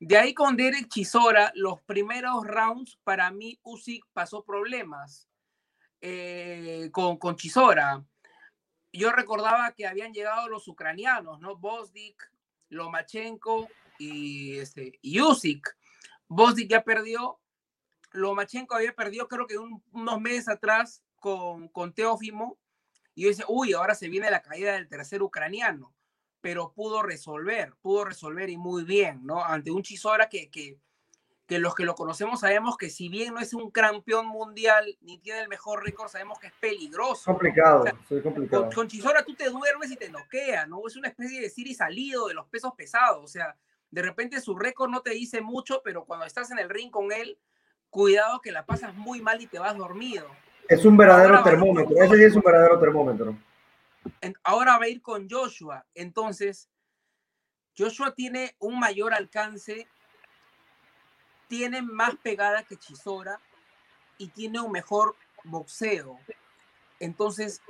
De 0.00 0.16
ahí 0.16 0.32
con 0.32 0.56
Derek 0.56 0.88
Chisora, 0.88 1.52
los 1.54 1.80
primeros 1.82 2.46
rounds, 2.46 2.98
para 3.02 3.30
mí 3.30 3.58
Usyk 3.62 4.04
pasó 4.12 4.44
problemas 4.44 5.28
eh, 6.00 6.88
con, 6.92 7.16
con 7.16 7.36
Chisora. 7.36 8.04
Yo 8.92 9.10
recordaba 9.10 9.72
que 9.72 9.86
habían 9.86 10.12
llegado 10.12 10.48
los 10.48 10.68
ucranianos, 10.68 11.40
¿no? 11.40 11.56
Bosdik, 11.56 12.30
Lomachenko 12.68 13.68
y, 13.98 14.58
este, 14.58 14.98
y 15.02 15.20
Usyk. 15.20 15.76
Bosdik 16.28 16.70
ya 16.70 16.84
perdió 16.84 17.40
Lomachenko 18.12 18.74
había 18.74 18.94
perdido 18.94 19.28
creo 19.28 19.46
que 19.46 19.58
unos 19.58 20.20
meses 20.20 20.48
atrás 20.48 21.02
con, 21.16 21.68
con 21.68 21.92
Teófimo 21.92 22.58
y 23.14 23.22
yo 23.22 23.28
decía, 23.28 23.44
uy, 23.48 23.72
ahora 23.72 23.94
se 23.94 24.08
viene 24.08 24.30
la 24.30 24.42
caída 24.42 24.74
del 24.74 24.88
tercer 24.88 25.22
ucraniano, 25.22 25.92
pero 26.40 26.72
pudo 26.72 27.02
resolver, 27.02 27.74
pudo 27.82 28.04
resolver 28.04 28.48
y 28.50 28.56
muy 28.56 28.84
bien, 28.84 29.24
¿no? 29.24 29.44
Ante 29.44 29.70
un 29.70 29.82
Chisora 29.82 30.28
que, 30.28 30.50
que, 30.50 30.78
que 31.46 31.58
los 31.58 31.74
que 31.74 31.84
lo 31.84 31.94
conocemos 31.94 32.40
sabemos 32.40 32.76
que 32.76 32.90
si 32.90 33.08
bien 33.08 33.34
no 33.34 33.40
es 33.40 33.54
un 33.54 33.70
campeón 33.70 34.26
mundial 34.26 34.96
ni 35.00 35.18
tiene 35.18 35.40
el 35.40 35.48
mejor 35.48 35.82
récord, 35.82 36.08
sabemos 36.08 36.38
que 36.38 36.48
es 36.48 36.52
peligroso. 36.60 37.24
Complicado, 37.24 37.84
complicado. 38.22 38.70
Con, 38.74 38.86
Chisora 38.86 39.24
tú 39.24 39.34
te 39.34 39.48
duermes 39.48 39.90
y 39.90 39.96
te 39.96 40.10
noqueas, 40.10 40.68
¿no? 40.68 40.86
Es 40.86 40.96
una 40.96 41.08
especie 41.08 41.40
de 41.40 41.52
y 41.56 41.74
salido 41.74 42.28
de 42.28 42.34
los 42.34 42.46
pesos 42.46 42.72
pesados, 42.76 43.24
o 43.24 43.28
sea, 43.28 43.56
de 43.90 44.02
repente 44.02 44.40
su 44.40 44.54
récord 44.54 44.90
no 44.90 45.00
te 45.00 45.10
dice 45.10 45.40
mucho, 45.40 45.80
pero 45.82 46.04
cuando 46.04 46.26
estás 46.26 46.50
en 46.50 46.58
el 46.58 46.68
ring 46.68 46.90
con 46.90 47.10
él, 47.10 47.38
cuidado 47.90 48.40
que 48.40 48.52
la 48.52 48.66
pasas 48.66 48.94
muy 48.94 49.20
mal 49.22 49.40
y 49.40 49.46
te 49.46 49.58
vas 49.58 49.76
dormido. 49.76 50.26
Es 50.68 50.84
un 50.84 50.96
verdadero 50.96 51.42
termómetro, 51.42 51.96
ese 51.96 52.16
sí 52.16 52.24
es 52.24 52.36
un 52.36 52.42
verdadero 52.42 52.78
termómetro. 52.78 53.34
Ahora 54.42 54.78
va 54.78 54.84
a 54.84 54.88
ir 54.88 55.02
con 55.02 55.28
Joshua, 55.28 55.86
entonces 55.94 56.68
Joshua 57.76 58.14
tiene 58.14 58.56
un 58.58 58.78
mayor 58.78 59.14
alcance, 59.14 59.88
tiene 61.48 61.82
más 61.82 62.16
pegada 62.16 62.64
que 62.64 62.76
Chisora 62.76 63.40
y 64.18 64.28
tiene 64.28 64.60
un 64.60 64.72
mejor 64.72 65.16
boxeo. 65.44 66.18
Entonces, 66.98 67.62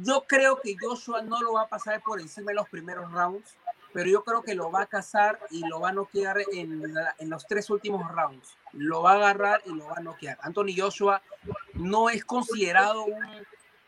yo 0.00 0.24
creo 0.26 0.60
que 0.60 0.76
Joshua 0.80 1.22
no 1.22 1.42
lo 1.42 1.54
va 1.54 1.62
a 1.62 1.68
pasar 1.68 2.02
por 2.02 2.20
encima 2.20 2.50
de 2.50 2.56
los 2.56 2.68
primeros 2.68 3.10
rounds 3.12 3.56
pero 3.92 4.08
yo 4.08 4.24
creo 4.24 4.42
que 4.42 4.54
lo 4.54 4.70
va 4.70 4.82
a 4.82 4.86
cazar 4.86 5.38
y 5.50 5.66
lo 5.66 5.80
va 5.80 5.90
a 5.90 5.92
noquear 5.92 6.38
en, 6.52 6.82
en, 7.18 7.30
los 7.30 7.46
tres 7.46 7.68
últimos 7.70 8.10
rounds. 8.10 8.56
Lo 8.72 9.02
va 9.02 9.12
a 9.12 9.16
agarrar 9.16 9.62
y 9.66 9.70
lo 9.70 9.86
va 9.86 9.96
a 9.98 10.02
noquear. 10.02 10.38
Anthony 10.40 10.74
Joshua 10.76 11.22
no 11.74 12.08
es 12.08 12.24
considerado 12.24 13.04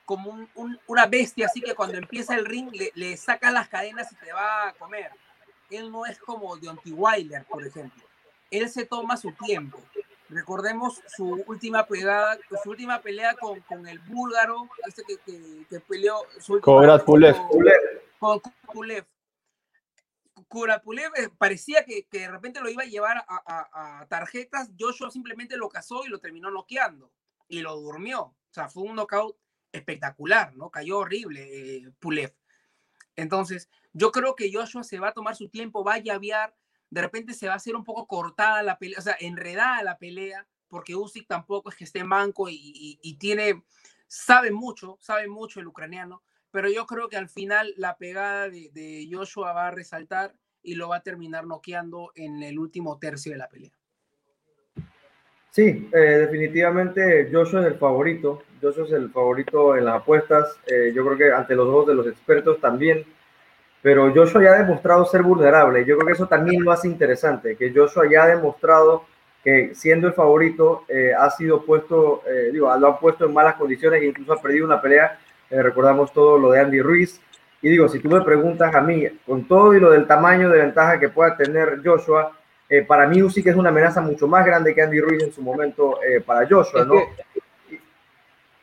como 0.04 0.48
una 0.86 1.06
bestia, 1.06 1.46
así 1.46 1.60
que 1.60 1.74
cuando 1.74 1.96
empieza 1.96 2.34
el 2.34 2.44
ring 2.44 2.70
le, 2.72 2.92
le 2.94 3.16
saca 3.16 3.50
las 3.50 3.68
cadenas 3.68 4.12
y 4.12 4.16
te 4.16 4.32
va 4.32 4.68
a 4.68 4.72
comer. 4.74 5.10
Él 5.70 5.90
no 5.90 6.06
es 6.06 6.18
como 6.18 6.56
Deontay 6.56 6.92
Wilder, 6.92 7.44
por 7.44 7.66
ejemplo. 7.66 8.02
Él 8.50 8.68
se 8.68 8.84
toma 8.84 9.16
su 9.16 9.32
tiempo. 9.32 9.80
Recordemos 10.28 11.02
su 11.06 11.42
última 11.46 11.86
pelea, 11.86 12.38
su 12.62 12.70
última 12.70 13.00
pelea 13.00 13.34
con, 13.34 13.60
con 13.60 13.86
el 13.86 13.98
búlgaro, 14.00 14.68
este 14.86 15.02
que, 15.04 15.18
que, 15.68 15.80
peleó 15.80 16.16
su 16.40 16.60
con 16.60 16.86
Pulev. 17.04 17.36
Con, 18.18 18.40
con 18.40 18.52
Pulev 18.72 19.06
Kurapulev 20.54 21.10
eh, 21.16 21.30
parecía 21.36 21.84
que, 21.84 22.06
de 22.10 22.28
repente 22.28 22.60
lo 22.60 22.70
iba 22.70 22.84
a 22.84 22.86
llevar 22.86 23.24
a, 23.26 24.06
tarjetas. 24.08 24.70
Joshua 24.78 25.10
simplemente 25.10 25.56
lo 25.56 25.68
cazó 25.68 26.04
y 26.04 26.08
lo 26.08 26.20
terminó 26.20 26.50
noqueando 26.50 27.10
y 27.48 27.60
lo 27.60 27.76
durmió. 27.76 28.22
O 28.22 28.36
sea, 28.50 28.68
fue 28.68 28.84
un 28.84 28.94
knockout 28.94 29.36
espectacular, 29.74 30.54
¿no? 30.56 30.70
Cayó 30.70 30.98
horrible 30.98 31.76
eh, 31.76 31.92
Pulev. 31.98 32.34
Entonces, 33.16 33.68
yo 33.92 34.10
creo 34.12 34.34
que 34.34 34.52
Joshua 34.52 34.82
se 34.82 34.98
va 34.98 35.08
a 35.08 35.12
tomar 35.12 35.36
su 35.36 35.48
tiempo, 35.48 35.84
va 35.84 35.94
a 35.94 35.98
llavear, 35.98 36.54
de 36.90 37.00
repente 37.02 37.34
se 37.34 37.46
va 37.46 37.54
a 37.54 37.56
hacer 37.56 37.76
un 37.76 37.84
poco 37.84 38.06
cortada 38.06 38.62
la 38.62 38.78
pelea, 38.78 38.98
o 38.98 39.02
sea, 39.02 39.16
enredada 39.20 39.82
la 39.82 39.98
pelea, 39.98 40.46
porque 40.68 40.96
Usyk 40.96 41.26
tampoco 41.28 41.70
es 41.70 41.76
que 41.76 41.84
esté 41.84 42.02
manco 42.02 42.48
y, 42.48 42.98
y 43.00 43.14
tiene, 43.18 43.62
sabe 44.08 44.50
mucho, 44.50 44.98
sabe 45.00 45.28
mucho 45.28 45.60
el 45.60 45.68
ucraniano 45.68 46.22
pero 46.54 46.70
yo 46.70 46.86
creo 46.86 47.08
que 47.08 47.16
al 47.16 47.28
final 47.28 47.74
la 47.76 47.96
pegada 47.96 48.48
de, 48.48 49.08
Joshua 49.10 49.52
va 49.52 49.66
a 49.66 49.70
resaltar 49.72 50.36
y 50.62 50.76
lo 50.76 50.88
va 50.88 50.98
a 50.98 51.02
terminar 51.02 51.48
noqueando 51.48 52.12
en 52.14 52.44
el 52.44 52.60
último 52.60 53.00
tercio 53.00 53.32
de 53.32 53.38
la 53.38 53.48
pelea. 53.48 53.72
Sí, 55.54 55.88
eh, 55.92 55.98
definitivamente 55.98 57.28
Joshua 57.32 57.60
es 57.60 57.66
el 57.68 57.74
favorito. 57.74 58.42
Joshua 58.60 58.86
es 58.86 58.92
el 58.92 59.08
favorito 59.10 59.76
en 59.76 59.84
las 59.84 60.02
apuestas. 60.02 60.58
Eh, 60.66 60.92
yo 60.92 61.06
creo 61.06 61.16
que 61.16 61.32
ante 61.32 61.54
los 61.54 61.68
ojos 61.68 61.86
de 61.86 61.94
los 61.94 62.08
expertos 62.08 62.60
también. 62.60 63.04
Pero 63.80 64.12
Joshua 64.12 64.42
ya 64.42 64.54
ha 64.54 64.58
demostrado 64.58 65.04
ser 65.06 65.22
vulnerable. 65.22 65.84
Yo 65.84 65.94
creo 65.96 66.08
que 66.08 66.14
eso 66.14 66.26
también 66.26 66.64
lo 66.64 66.72
hace 66.72 66.88
interesante. 66.88 67.54
Que 67.54 67.72
Joshua 67.72 68.10
ya 68.10 68.24
ha 68.24 68.26
demostrado 68.26 69.04
que 69.44 69.76
siendo 69.76 70.08
el 70.08 70.14
favorito 70.14 70.86
eh, 70.88 71.12
ha 71.16 71.30
sido 71.30 71.64
puesto, 71.64 72.24
digo, 72.52 72.76
lo 72.76 72.88
han 72.88 72.98
puesto 72.98 73.26
en 73.26 73.34
malas 73.34 73.54
condiciones 73.54 74.02
e 74.02 74.06
incluso 74.06 74.32
ha 74.32 74.42
perdido 74.42 74.66
una 74.66 74.82
pelea. 74.82 75.20
recordamos 75.50 76.12
todo 76.12 76.36
lo 76.36 76.50
de 76.50 76.62
Andy 76.62 76.82
Ruiz. 76.82 77.20
Y 77.62 77.68
digo, 77.68 77.88
si 77.88 78.00
tú 78.00 78.08
me 78.08 78.22
preguntas 78.22 78.74
a 78.74 78.80
mí, 78.80 79.06
con 79.24 79.46
todo 79.46 79.72
y 79.72 79.78
lo 79.78 79.92
del 79.92 80.08
tamaño 80.08 80.50
de 80.50 80.58
ventaja 80.58 80.98
que 80.98 81.10
pueda 81.10 81.36
tener 81.36 81.80
Joshua, 81.84 82.32
eh, 82.68 82.82
para 82.82 83.06
mí 83.06 83.22
Usyk 83.22 83.46
es 83.46 83.56
una 83.56 83.68
amenaza 83.68 84.00
mucho 84.00 84.26
más 84.26 84.44
grande 84.44 84.74
que 84.74 84.82
Andy 84.82 85.00
Ruiz 85.00 85.22
en 85.22 85.32
su 85.32 85.42
momento 85.42 86.02
eh, 86.02 86.20
para 86.20 86.46
Joshua, 86.48 86.84
¿no? 86.84 86.94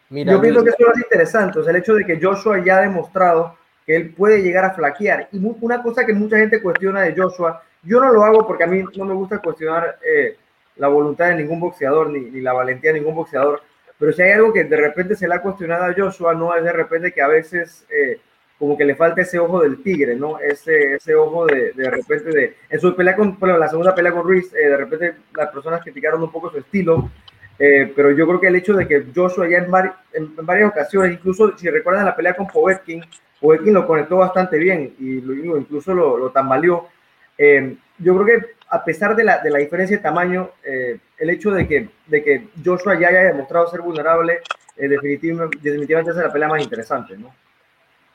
yo 0.10 0.42
pienso 0.42 0.64
que 0.64 0.70
eso 0.72 0.92
es 0.92 0.98
interesante, 0.98 1.60
o 1.60 1.64
sea, 1.64 1.72
el 1.72 1.78
hecho 1.78 1.94
de 1.96 2.06
que 2.06 2.20
Joshua 2.22 2.64
ya 2.64 2.78
ha 2.78 2.82
demostrado 2.82 3.56
que 3.86 3.96
él 3.96 4.14
puede 4.14 4.42
llegar 4.42 4.66
a 4.66 4.74
flaquear. 4.74 5.30
Y 5.32 5.40
una 5.62 5.82
cosa 5.82 6.06
que 6.06 6.14
mucha 6.14 6.38
gente 6.38 6.62
cuestiona 6.62 7.02
de 7.02 7.16
Joshua, 7.16 7.64
yo 7.84 8.00
no 8.02 8.12
lo 8.12 8.24
hago 8.24 8.46
porque 8.46 8.66
a 8.66 8.68
mí 8.68 8.84
no 8.96 9.06
me 9.06 9.14
gusta 9.14 9.40
cuestionar 9.40 10.00
eh, 10.06 10.36
la 10.76 10.90
voluntad 10.90 11.30
de 11.30 11.36
ningún 11.36 11.60
boxeador 11.60 12.10
ni, 12.10 12.20
ni, 12.20 12.42
la 12.42 12.54
valentía 12.54 12.92
de 12.92 13.00
ningún 13.00 13.16
boxeador, 13.16 13.62
pero 13.98 14.12
si 14.12 14.22
hay 14.22 14.32
algo 14.32 14.52
que 14.52 14.66
de 14.66 14.78
repente 14.78 15.16
se 15.16 15.28
le 15.28 15.36
ha 15.36 15.42
cuestionado 15.42 15.86
a 15.86 15.94
Joshua, 15.96 16.34
no 16.34 16.54
es 16.56 16.64
de 16.64 16.74
repente 16.74 17.12
que 17.14 17.22
a 17.22 17.28
veces 17.28 17.86
como 18.62 18.78
que 18.78 18.86
le 18.86 18.94
falta 18.94 19.24
ese 19.24 19.40
ojo 19.40 19.64
del 19.64 19.82
tigre, 19.82 20.16
¿no? 20.16 20.38
Ese, 20.38 20.94
ese 20.94 21.16
ojo 21.16 21.48
de, 21.48 21.72
de 21.72 21.90
repente 21.90 22.30
de... 22.30 22.58
En 22.70 22.80
su 22.80 22.96
pelea 22.96 23.16
con, 23.16 23.40
bueno, 23.40 23.58
la 23.58 23.68
segunda 23.68 23.96
pelea 23.96 24.12
con 24.12 24.22
Ruiz, 24.22 24.54
eh, 24.54 24.70
de 24.70 24.78
repente 24.78 25.16
las 25.36 25.50
personas 25.50 25.82
criticaron 25.82 26.22
un 26.22 26.32
poco 26.32 26.52
su 26.52 26.60
estilo, 26.60 27.10
eh, 27.58 27.92
pero 27.96 28.12
yo 28.12 28.28
creo 28.28 28.40
que 28.40 28.46
el 28.50 28.56
hecho 28.58 28.76
de 28.76 28.88
que 28.88 29.08
Joshua 29.16 29.50
ya 29.50 29.58
en, 29.58 29.72
en, 30.14 30.46
varias 30.46 30.70
ocasiones, 30.70 31.14
incluso 31.14 31.58
si 31.58 31.72
recuerdan 31.72 32.06
la 32.06 32.16
pelea 32.16 32.36
con 32.36 32.46
Povetkin, 32.46 33.04
Povetkin 33.40 33.74
lo 33.74 33.88
conectó 33.88 34.18
bastante 34.18 34.60
bien 34.60 34.94
y 35.00 35.22
lo, 35.22 35.58
incluso 35.58 35.96
lo, 35.96 36.16
lo 36.18 36.30
tambaleó. 36.30 36.88
Eh, 37.40 37.76
yo 37.98 38.14
creo 38.14 38.26
que 38.28 38.46
a 38.70 38.86
pesar 38.86 39.16
de 39.16 39.24
la, 39.24 39.40
de 39.40 39.50
la 39.50 39.58
diferencia 39.58 39.98
de 39.98 40.04
tamaño, 40.04 40.52
el 40.64 41.30
hecho 41.32 41.50
de 41.50 41.68
que, 41.68 41.90
de 42.06 42.24
que 42.24 42.50
Joshua 42.64 42.94
ya 43.00 43.08
haya 43.08 43.24
demostrado 43.24 43.66
ser 43.72 43.82
vulnerable, 43.82 44.42
definitivamente, 44.78 45.58
definitivamente 45.64 46.12
es 46.12 46.18
la 46.18 46.32
pelea 46.32 46.48
más 46.48 46.62
interesante, 46.62 47.18
¿no? 47.18 47.34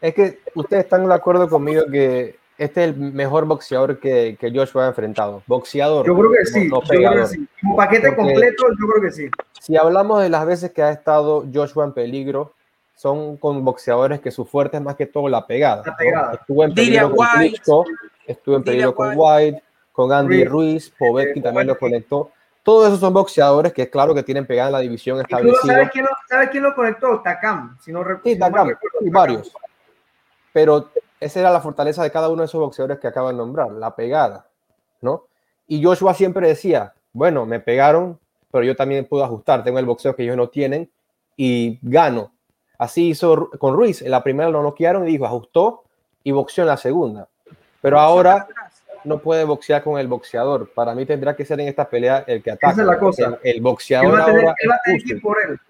Es 0.06 0.14
que 0.14 0.38
ustedes 0.54 0.84
están 0.84 1.08
de 1.08 1.12
acuerdo 1.12 1.48
conmigo 1.48 1.82
que 1.90 2.38
este 2.56 2.84
es 2.84 2.90
el 2.90 2.96
mejor 2.96 3.44
boxeador 3.44 3.98
que, 3.98 4.36
que 4.38 4.52
Joshua 4.52 4.84
ha 4.84 4.88
enfrentado. 4.88 5.42
Boxeador. 5.48 6.06
Yo 6.06 6.14
creo 6.16 6.30
que 6.30 6.46
sí. 6.46 6.70
yo 6.70 6.80
creo 6.80 7.12
que 7.12 7.26
sí. 7.26 7.48
Un 7.64 7.74
paquete 7.74 8.14
completo, 8.14 8.66
yo 8.68 8.86
creo 8.86 9.02
que 9.02 9.10
sí. 9.10 9.28
Si 9.60 9.76
hablamos 9.76 10.22
de 10.22 10.28
las 10.28 10.46
veces 10.46 10.70
que 10.70 10.80
ha 10.80 10.92
estado 10.92 11.44
Joshua 11.52 11.86
en 11.86 11.92
peligro, 11.92 12.52
son 12.94 13.36
con 13.36 13.64
boxeadores 13.64 14.20
que 14.20 14.30
su 14.30 14.44
fuerte 14.44 14.76
es 14.76 14.82
más 14.84 14.94
que 14.94 15.06
todo 15.06 15.28
la 15.28 15.44
pegada. 15.44 15.82
La 15.84 15.96
pegada. 15.96 16.34
Estuvo 16.34 16.62
en 16.62 16.72
peligro 16.72 17.16
con 17.16 17.26
Klitschko, 17.26 17.84
estuvo 18.28 18.56
en 18.58 18.62
peligro 18.62 18.94
con 18.94 19.12
White, 19.16 19.60
con 19.90 20.12
Andy 20.12 20.44
Ruiz, 20.44 20.88
Povetkin 20.96 21.42
también 21.42 21.66
lo 21.66 21.76
conectó. 21.76 22.30
Todos 22.62 22.86
esos 22.86 23.00
son 23.00 23.12
boxeadores 23.12 23.72
que 23.72 23.82
es 23.82 23.88
claro 23.88 24.14
que 24.14 24.22
tienen 24.22 24.46
pegada 24.46 24.68
en 24.68 24.72
la 24.72 24.80
división 24.80 25.20
establecida. 25.20 25.74
¿Sabes 25.74 25.90
quién, 25.90 26.04
lo, 26.04 26.50
quién 26.52 26.62
lo 26.62 26.74
conectó? 26.76 27.20
Takam. 27.22 27.76
Si 27.80 27.90
no, 27.90 28.04
sí, 28.22 28.38
Takam. 28.38 28.70
y 29.00 29.10
varios 29.10 29.52
pero 30.56 30.88
esa 31.20 31.40
era 31.40 31.50
la 31.50 31.60
fortaleza 31.60 32.02
de 32.02 32.10
cada 32.10 32.30
uno 32.30 32.40
de 32.40 32.46
esos 32.46 32.58
boxeadores 32.58 32.98
que 32.98 33.06
acaban 33.06 33.34
de 33.34 33.42
nombrar, 33.42 33.70
la 33.72 33.94
pegada, 33.94 34.46
¿no? 35.02 35.24
Y 35.68 35.84
Joshua 35.84 36.14
siempre 36.14 36.48
decía, 36.48 36.94
bueno, 37.12 37.44
me 37.44 37.60
pegaron, 37.60 38.18
pero 38.50 38.64
yo 38.64 38.74
también 38.74 39.04
puedo 39.04 39.22
ajustar, 39.22 39.62
tengo 39.62 39.78
el 39.78 39.84
boxeo 39.84 40.16
que 40.16 40.22
ellos 40.22 40.38
no 40.38 40.48
tienen 40.48 40.90
y 41.36 41.78
gano. 41.82 42.32
Así 42.78 43.08
hizo 43.08 43.50
con 43.58 43.76
Ruiz, 43.76 44.00
en 44.00 44.10
la 44.10 44.22
primera 44.22 44.48
lo 44.48 44.62
noquearon 44.62 45.06
y 45.06 45.12
dijo, 45.12 45.26
ajustó 45.26 45.82
y 46.24 46.32
boxeó 46.32 46.64
en 46.64 46.68
la 46.68 46.78
segunda. 46.78 47.28
Pero 47.82 48.00
ahora 48.00 48.48
no 49.04 49.18
puede 49.18 49.44
boxear 49.44 49.84
con 49.84 49.98
el 49.98 50.08
boxeador. 50.08 50.70
Para 50.72 50.94
mí 50.94 51.04
tendrá 51.04 51.36
que 51.36 51.44
ser 51.44 51.60
en 51.60 51.68
esta 51.68 51.86
pelea 51.86 52.24
el 52.26 52.42
que 52.42 52.52
ataque. 52.52 52.72
Esa 52.72 52.80
es 52.80 52.88
la 52.88 52.98
cosa. 52.98 53.38
El, 53.42 53.60
boxeador 53.60 54.18
ahora 54.22 54.54
por 55.20 55.36
él. 55.46 55.60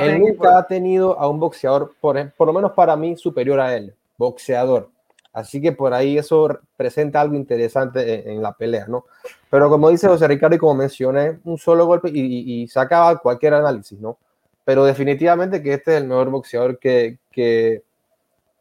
él 0.00 0.20
nunca 0.20 0.58
ha 0.58 0.64
tenido 0.64 1.18
a 1.18 1.26
un 1.26 1.40
boxeador, 1.40 1.92
por, 2.00 2.30
por 2.34 2.46
lo 2.46 2.52
menos 2.52 2.70
para 2.70 2.94
mí, 2.94 3.16
superior 3.16 3.58
a 3.58 3.74
él 3.74 3.96
boxeador. 4.18 4.90
Así 5.32 5.60
que 5.60 5.72
por 5.72 5.94
ahí 5.94 6.18
eso 6.18 6.58
presenta 6.76 7.20
algo 7.20 7.36
interesante 7.36 8.30
en, 8.30 8.42
la 8.42 8.52
pelea, 8.52 8.86
¿no? 8.88 9.04
Pero 9.48 9.68
como 9.68 9.88
dice 9.88 10.08
José 10.08 10.26
Ricardo 10.26 10.56
y 10.56 10.58
como 10.58 10.74
mencioné, 10.74 11.38
un 11.44 11.58
solo 11.58 11.86
golpe 11.86 12.10
y, 12.12 12.62
y, 12.62 12.66
se 12.66 12.80
acaba 12.80 13.18
cualquier 13.18 13.54
análisis, 13.54 14.00
¿no? 14.00 14.18
Pero 14.64 14.84
definitivamente 14.84 15.62
que 15.62 15.74
este 15.74 15.94
es 15.94 16.02
el 16.02 16.08
mejor 16.08 16.30
boxeador 16.30 16.78
que, 16.78 17.18
que, 17.30 17.82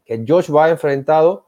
que 0.05 0.23
Josh 0.27 0.53
va 0.53 0.69
enfrentado 0.69 1.45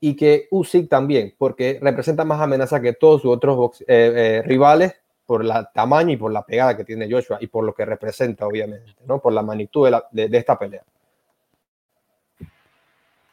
y 0.00 0.16
que 0.16 0.48
Usyk 0.50 0.88
también, 0.88 1.34
porque 1.36 1.78
representa 1.82 2.24
más 2.24 2.40
amenaza 2.40 2.80
que 2.80 2.94
todos 2.94 3.22
sus 3.22 3.30
otros 3.30 3.82
eh, 3.82 3.84
eh, 3.88 4.42
rivales 4.42 4.94
por 5.26 5.44
la 5.44 5.70
tamaño 5.70 6.12
y 6.12 6.16
por 6.16 6.32
la 6.32 6.46
pegada 6.46 6.76
que 6.76 6.84
tiene 6.84 7.10
Joshua 7.10 7.38
y 7.40 7.46
por 7.46 7.64
lo 7.64 7.74
que 7.74 7.84
representa, 7.84 8.46
obviamente, 8.46 8.94
¿no? 9.06 9.20
Por 9.20 9.32
la 9.32 9.42
magnitud 9.42 9.88
de, 10.10 10.28
de 10.28 10.38
esta 10.38 10.58
pelea. 10.58 10.82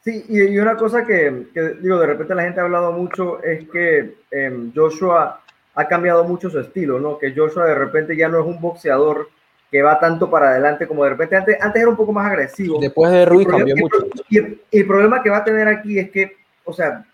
Sí, 0.02 0.24
y, 0.28 0.58
una 0.58 0.76
cosa 0.76 1.04
que, 1.04 1.46
digo, 1.80 1.98
de 1.98 2.06
repente 2.06 2.34
la 2.34 2.42
gente 2.42 2.60
ha 2.60 2.64
hablado 2.64 2.90
mucho 2.92 3.42
es 3.42 3.68
que 3.68 4.14
em, 4.30 4.72
Joshua 4.74 5.42
ha 5.74 5.88
cambiado 5.88 6.24
mucho 6.24 6.48
su 6.48 6.58
estilo, 6.58 6.98
¿no? 6.98 7.18
Que 7.18 7.34
Joshua 7.34 7.66
de 7.66 7.74
repente 7.74 8.16
ya 8.16 8.28
no 8.28 8.40
es 8.40 8.46
un 8.46 8.60
boxeador 8.60 9.28
que 9.70 9.82
va 9.82 10.00
tanto 10.00 10.28
para 10.30 10.50
adelante 10.50 10.86
como 10.86 11.04
de 11.04 11.10
repente 11.10 11.36
antes, 11.36 11.56
antes 11.60 11.80
era 11.80 11.90
un 11.90 11.96
poco 11.96 12.12
más 12.12 12.26
agresivo. 12.26 12.80
Después 12.80 13.12
de 13.12 13.24
Ruiz 13.24 13.46
cambió 13.46 13.76
mucho. 13.76 13.98
Y 14.28 14.38
el, 14.38 14.86
problema 14.86 15.22
que 15.22 15.30
va 15.30 15.38
a 15.38 15.44
tener 15.44 15.68
aquí 15.68 15.98
es 15.98 16.10
que, 16.10 16.36
o 16.64 16.72
sea, 16.72 17.04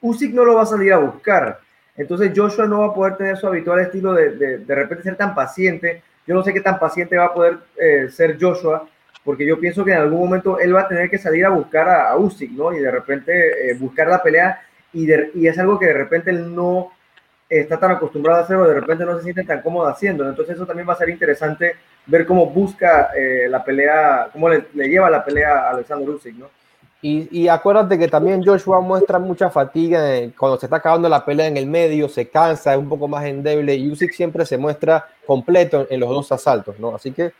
Usyk 0.00 0.32
no 0.32 0.44
lo 0.44 0.54
va 0.54 0.62
a 0.62 0.66
salir 0.66 0.92
a 0.92 0.98
buscar. 0.98 1.60
Entonces 1.96 2.32
Joshua 2.34 2.66
no 2.66 2.80
va 2.80 2.86
a 2.86 2.94
poder 2.94 3.16
tener 3.16 3.36
su 3.36 3.46
habitual 3.46 3.80
estilo 3.80 4.14
de 4.14 4.30
de, 4.30 4.58
de 4.58 4.74
repente 4.74 5.04
ser 5.04 5.16
tan 5.16 5.34
paciente. 5.34 6.02
Yo 6.26 6.34
no 6.34 6.42
sé 6.42 6.52
qué 6.52 6.60
tan 6.60 6.78
paciente 6.78 7.16
va 7.16 7.26
a 7.26 7.34
poder 7.34 7.58
eh, 7.76 8.08
ser 8.10 8.38
Joshua 8.40 8.88
porque 9.24 9.46
yo 9.46 9.58
pienso 9.60 9.84
que 9.84 9.92
en 9.92 9.98
algún 9.98 10.20
momento 10.20 10.58
él 10.58 10.74
va 10.74 10.82
a 10.82 10.88
tener 10.88 11.08
que 11.08 11.18
salir 11.18 11.44
a 11.44 11.50
buscar 11.50 11.88
a, 11.88 12.10
a 12.10 12.16
Usyk, 12.16 12.50
¿no? 12.52 12.72
Y 12.72 12.80
de 12.80 12.90
repente 12.90 13.70
eh, 13.70 13.74
buscar 13.74 14.08
la 14.08 14.22
pelea 14.22 14.62
y, 14.92 15.08
y, 15.34 15.46
es 15.46 15.58
algo 15.58 15.78
que 15.78 15.86
de 15.86 15.94
repente 15.94 16.30
él 16.30 16.54
no 16.54 16.92
está 17.48 17.78
tan 17.78 17.92
acostumbrado 17.92 18.40
a 18.40 18.42
hacer 18.44 18.56
o 18.56 18.66
de 18.66 18.80
repente 18.80 19.04
no 19.04 19.16
se 19.16 19.24
siente 19.24 19.44
tan 19.44 19.62
cómodo 19.62 19.86
haciendo. 19.86 20.28
Entonces 20.28 20.56
eso 20.56 20.66
también 20.66 20.88
va 20.88 20.94
a 20.94 20.98
ser 20.98 21.08
interesante 21.08 21.76
ver 22.06 22.26
cómo 22.26 22.46
busca 22.46 23.10
eh, 23.16 23.46
la 23.48 23.64
pelea, 23.64 24.28
cómo 24.32 24.48
le, 24.48 24.64
lleva 24.74 25.08
la 25.10 25.24
pelea 25.24 25.60
a 25.60 25.70
Alexander 25.70 26.08
Usyk, 26.08 26.34
¿no? 26.36 26.46
Y, 27.04 27.28
y, 27.32 27.48
acuérdate 27.48 27.98
que 27.98 28.06
también 28.06 28.44
Joshua 28.44 28.80
muestra 28.80 29.18
mucha 29.18 29.50
fatiga 29.50 30.00
cuando 30.38 30.56
se 30.56 30.66
está 30.66 30.76
acabando 30.76 31.08
la 31.08 31.24
pelea 31.24 31.48
en 31.48 31.56
el 31.56 31.66
medio, 31.66 32.08
se 32.08 32.28
cansa, 32.28 32.74
es 32.74 32.78
un 32.78 32.88
poco 32.88 33.08
más 33.08 33.24
endeble 33.24 33.74
y 33.74 33.90
Usyk 33.90 34.12
siempre 34.12 34.46
se 34.46 34.56
muestra 34.56 35.06
completo 35.26 35.84
en 35.90 35.98
los 35.98 36.08
dos 36.10 36.30
asaltos, 36.30 36.78
¿no? 36.78 36.94
Así 36.94 37.10
que 37.10 37.32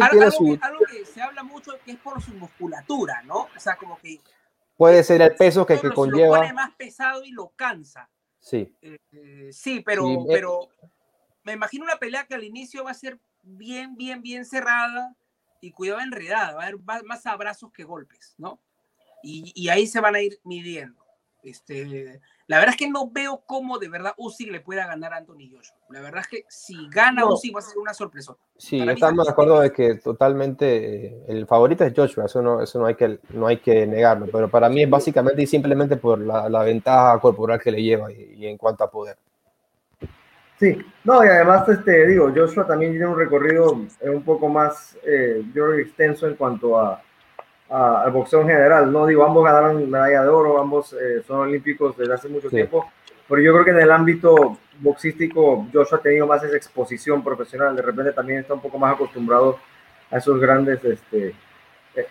algo, 0.00 0.78
que, 0.90 1.04
se 1.04 1.22
habla 1.22 1.42
mucho 1.42 1.72
que 1.84 1.92
es 1.92 1.98
por 1.98 2.20
su 2.22 2.32
musculatura, 2.34 3.22
¿no? 3.22 3.48
O 3.56 3.60
sea, 3.60 3.76
como 3.76 3.98
que. 3.98 4.20
Puede 4.76 5.04
ser 5.04 5.22
el 5.22 5.34
peso 5.36 5.64
que, 5.64 5.78
que 5.78 5.90
conlleva. 5.90 6.38
Lo 6.38 6.42
pone 6.42 6.52
más 6.52 6.74
pesado 6.74 7.24
y 7.24 7.30
lo 7.30 7.50
cansa. 7.50 8.10
Sí. 8.40 8.74
Eh, 8.82 9.50
sí, 9.52 9.80
pero, 9.80 10.08
eh. 10.08 10.18
pero 10.28 10.68
me 11.44 11.52
imagino 11.52 11.84
una 11.84 11.96
pelea 11.96 12.26
que 12.26 12.34
al 12.34 12.44
inicio 12.44 12.84
va 12.84 12.90
a 12.90 12.94
ser 12.94 13.18
bien, 13.42 13.96
bien, 13.96 14.20
bien 14.20 14.44
cerrada 14.44 15.14
y 15.60 15.70
cuidado 15.70 16.00
enredada. 16.00 16.54
Va 16.54 16.64
a 16.64 16.66
haber 16.66 17.04
más 17.04 17.26
abrazos 17.26 17.72
que 17.72 17.84
golpes, 17.84 18.34
¿no? 18.36 18.60
Y, 19.22 19.52
y 19.54 19.68
ahí 19.68 19.86
se 19.86 20.00
van 20.00 20.16
a 20.16 20.20
ir 20.20 20.40
midiendo. 20.44 21.04
Este, 21.42 22.20
la 22.46 22.58
verdad 22.58 22.74
es 22.74 22.76
que 22.76 22.90
no 22.90 23.10
veo 23.10 23.42
cómo 23.46 23.78
de 23.78 23.88
verdad 23.88 24.12
Usyk 24.18 24.50
le 24.50 24.60
pueda 24.60 24.86
ganar 24.86 25.14
a 25.14 25.16
Anthony 25.16 25.48
Joshua. 25.50 25.76
La 25.88 26.00
verdad 26.00 26.20
es 26.20 26.28
que 26.28 26.44
si 26.48 26.88
gana 26.90 27.22
no. 27.22 27.34
Usyk 27.34 27.54
va 27.54 27.60
a 27.60 27.62
ser 27.62 27.78
una 27.78 27.94
sorpresa. 27.94 28.36
Sí, 28.58 28.80
estamos 28.86 29.24
de 29.24 29.32
acuerdo 29.32 29.60
de 29.60 29.72
que 29.72 29.94
totalmente 29.94 31.06
eh, 31.06 31.24
el 31.28 31.46
favorito 31.46 31.84
es 31.84 31.94
Joshua, 31.96 32.26
eso 32.26 32.42
no, 32.42 32.60
eso 32.60 32.78
no 32.78 32.86
hay 32.86 32.96
que 32.96 33.18
no 33.30 33.46
hay 33.46 33.58
que 33.58 33.86
negarlo, 33.86 34.26
pero 34.30 34.48
para 34.50 34.68
mí 34.68 34.82
es 34.82 34.90
básicamente 34.90 35.42
y 35.42 35.46
simplemente 35.46 35.96
por 35.96 36.18
la, 36.18 36.48
la 36.48 36.62
ventaja 36.62 37.18
corporal 37.18 37.60
que 37.60 37.72
le 37.72 37.82
lleva 37.82 38.12
y, 38.12 38.34
y, 38.36 38.46
en 38.46 38.58
cuanto 38.58 38.84
a 38.84 38.90
poder. 38.90 39.16
Sí, 40.58 40.78
no, 41.02 41.24
y 41.24 41.28
además, 41.28 41.68
este, 41.68 42.06
digo, 42.06 42.30
Joshua 42.34 42.66
también 42.66 42.92
tiene 42.92 43.06
un 43.06 43.18
recorrido 43.18 43.80
eh, 44.00 44.10
un 44.10 44.22
poco 44.22 44.48
más, 44.48 44.96
eh, 45.04 45.42
yo 45.52 45.72
extenso 45.72 46.28
en 46.28 46.36
cuanto 46.36 46.78
a, 46.78 47.02
al 47.74 48.12
boxeo 48.12 48.42
en 48.42 48.48
general. 48.48 48.92
No 48.92 49.06
digo, 49.06 49.24
ambos 49.24 49.44
ganaron 49.44 49.90
medalla 49.90 50.22
de 50.22 50.28
oro, 50.28 50.60
ambos 50.60 50.92
eh, 50.92 51.22
son 51.26 51.40
olímpicos 51.40 51.96
desde 51.96 52.14
hace 52.14 52.28
mucho 52.28 52.48
sí. 52.48 52.56
tiempo, 52.56 52.86
pero 53.28 53.40
yo 53.42 53.52
creo 53.52 53.64
que 53.64 53.70
en 53.72 53.80
el 53.80 53.90
ámbito 53.90 54.58
boxístico 54.78 55.66
Joshua 55.72 55.98
ha 55.98 56.02
tenido 56.02 56.26
más 56.26 56.42
esa 56.44 56.56
exposición 56.56 57.22
profesional, 57.22 57.74
de 57.74 57.82
repente 57.82 58.12
también 58.12 58.40
está 58.40 58.54
un 58.54 58.60
poco 58.60 58.78
más 58.78 58.94
acostumbrado 58.94 59.58
a 60.10 60.18
esos 60.18 60.40
grandes, 60.40 60.84
este, 60.84 61.28
eh, 61.28 61.34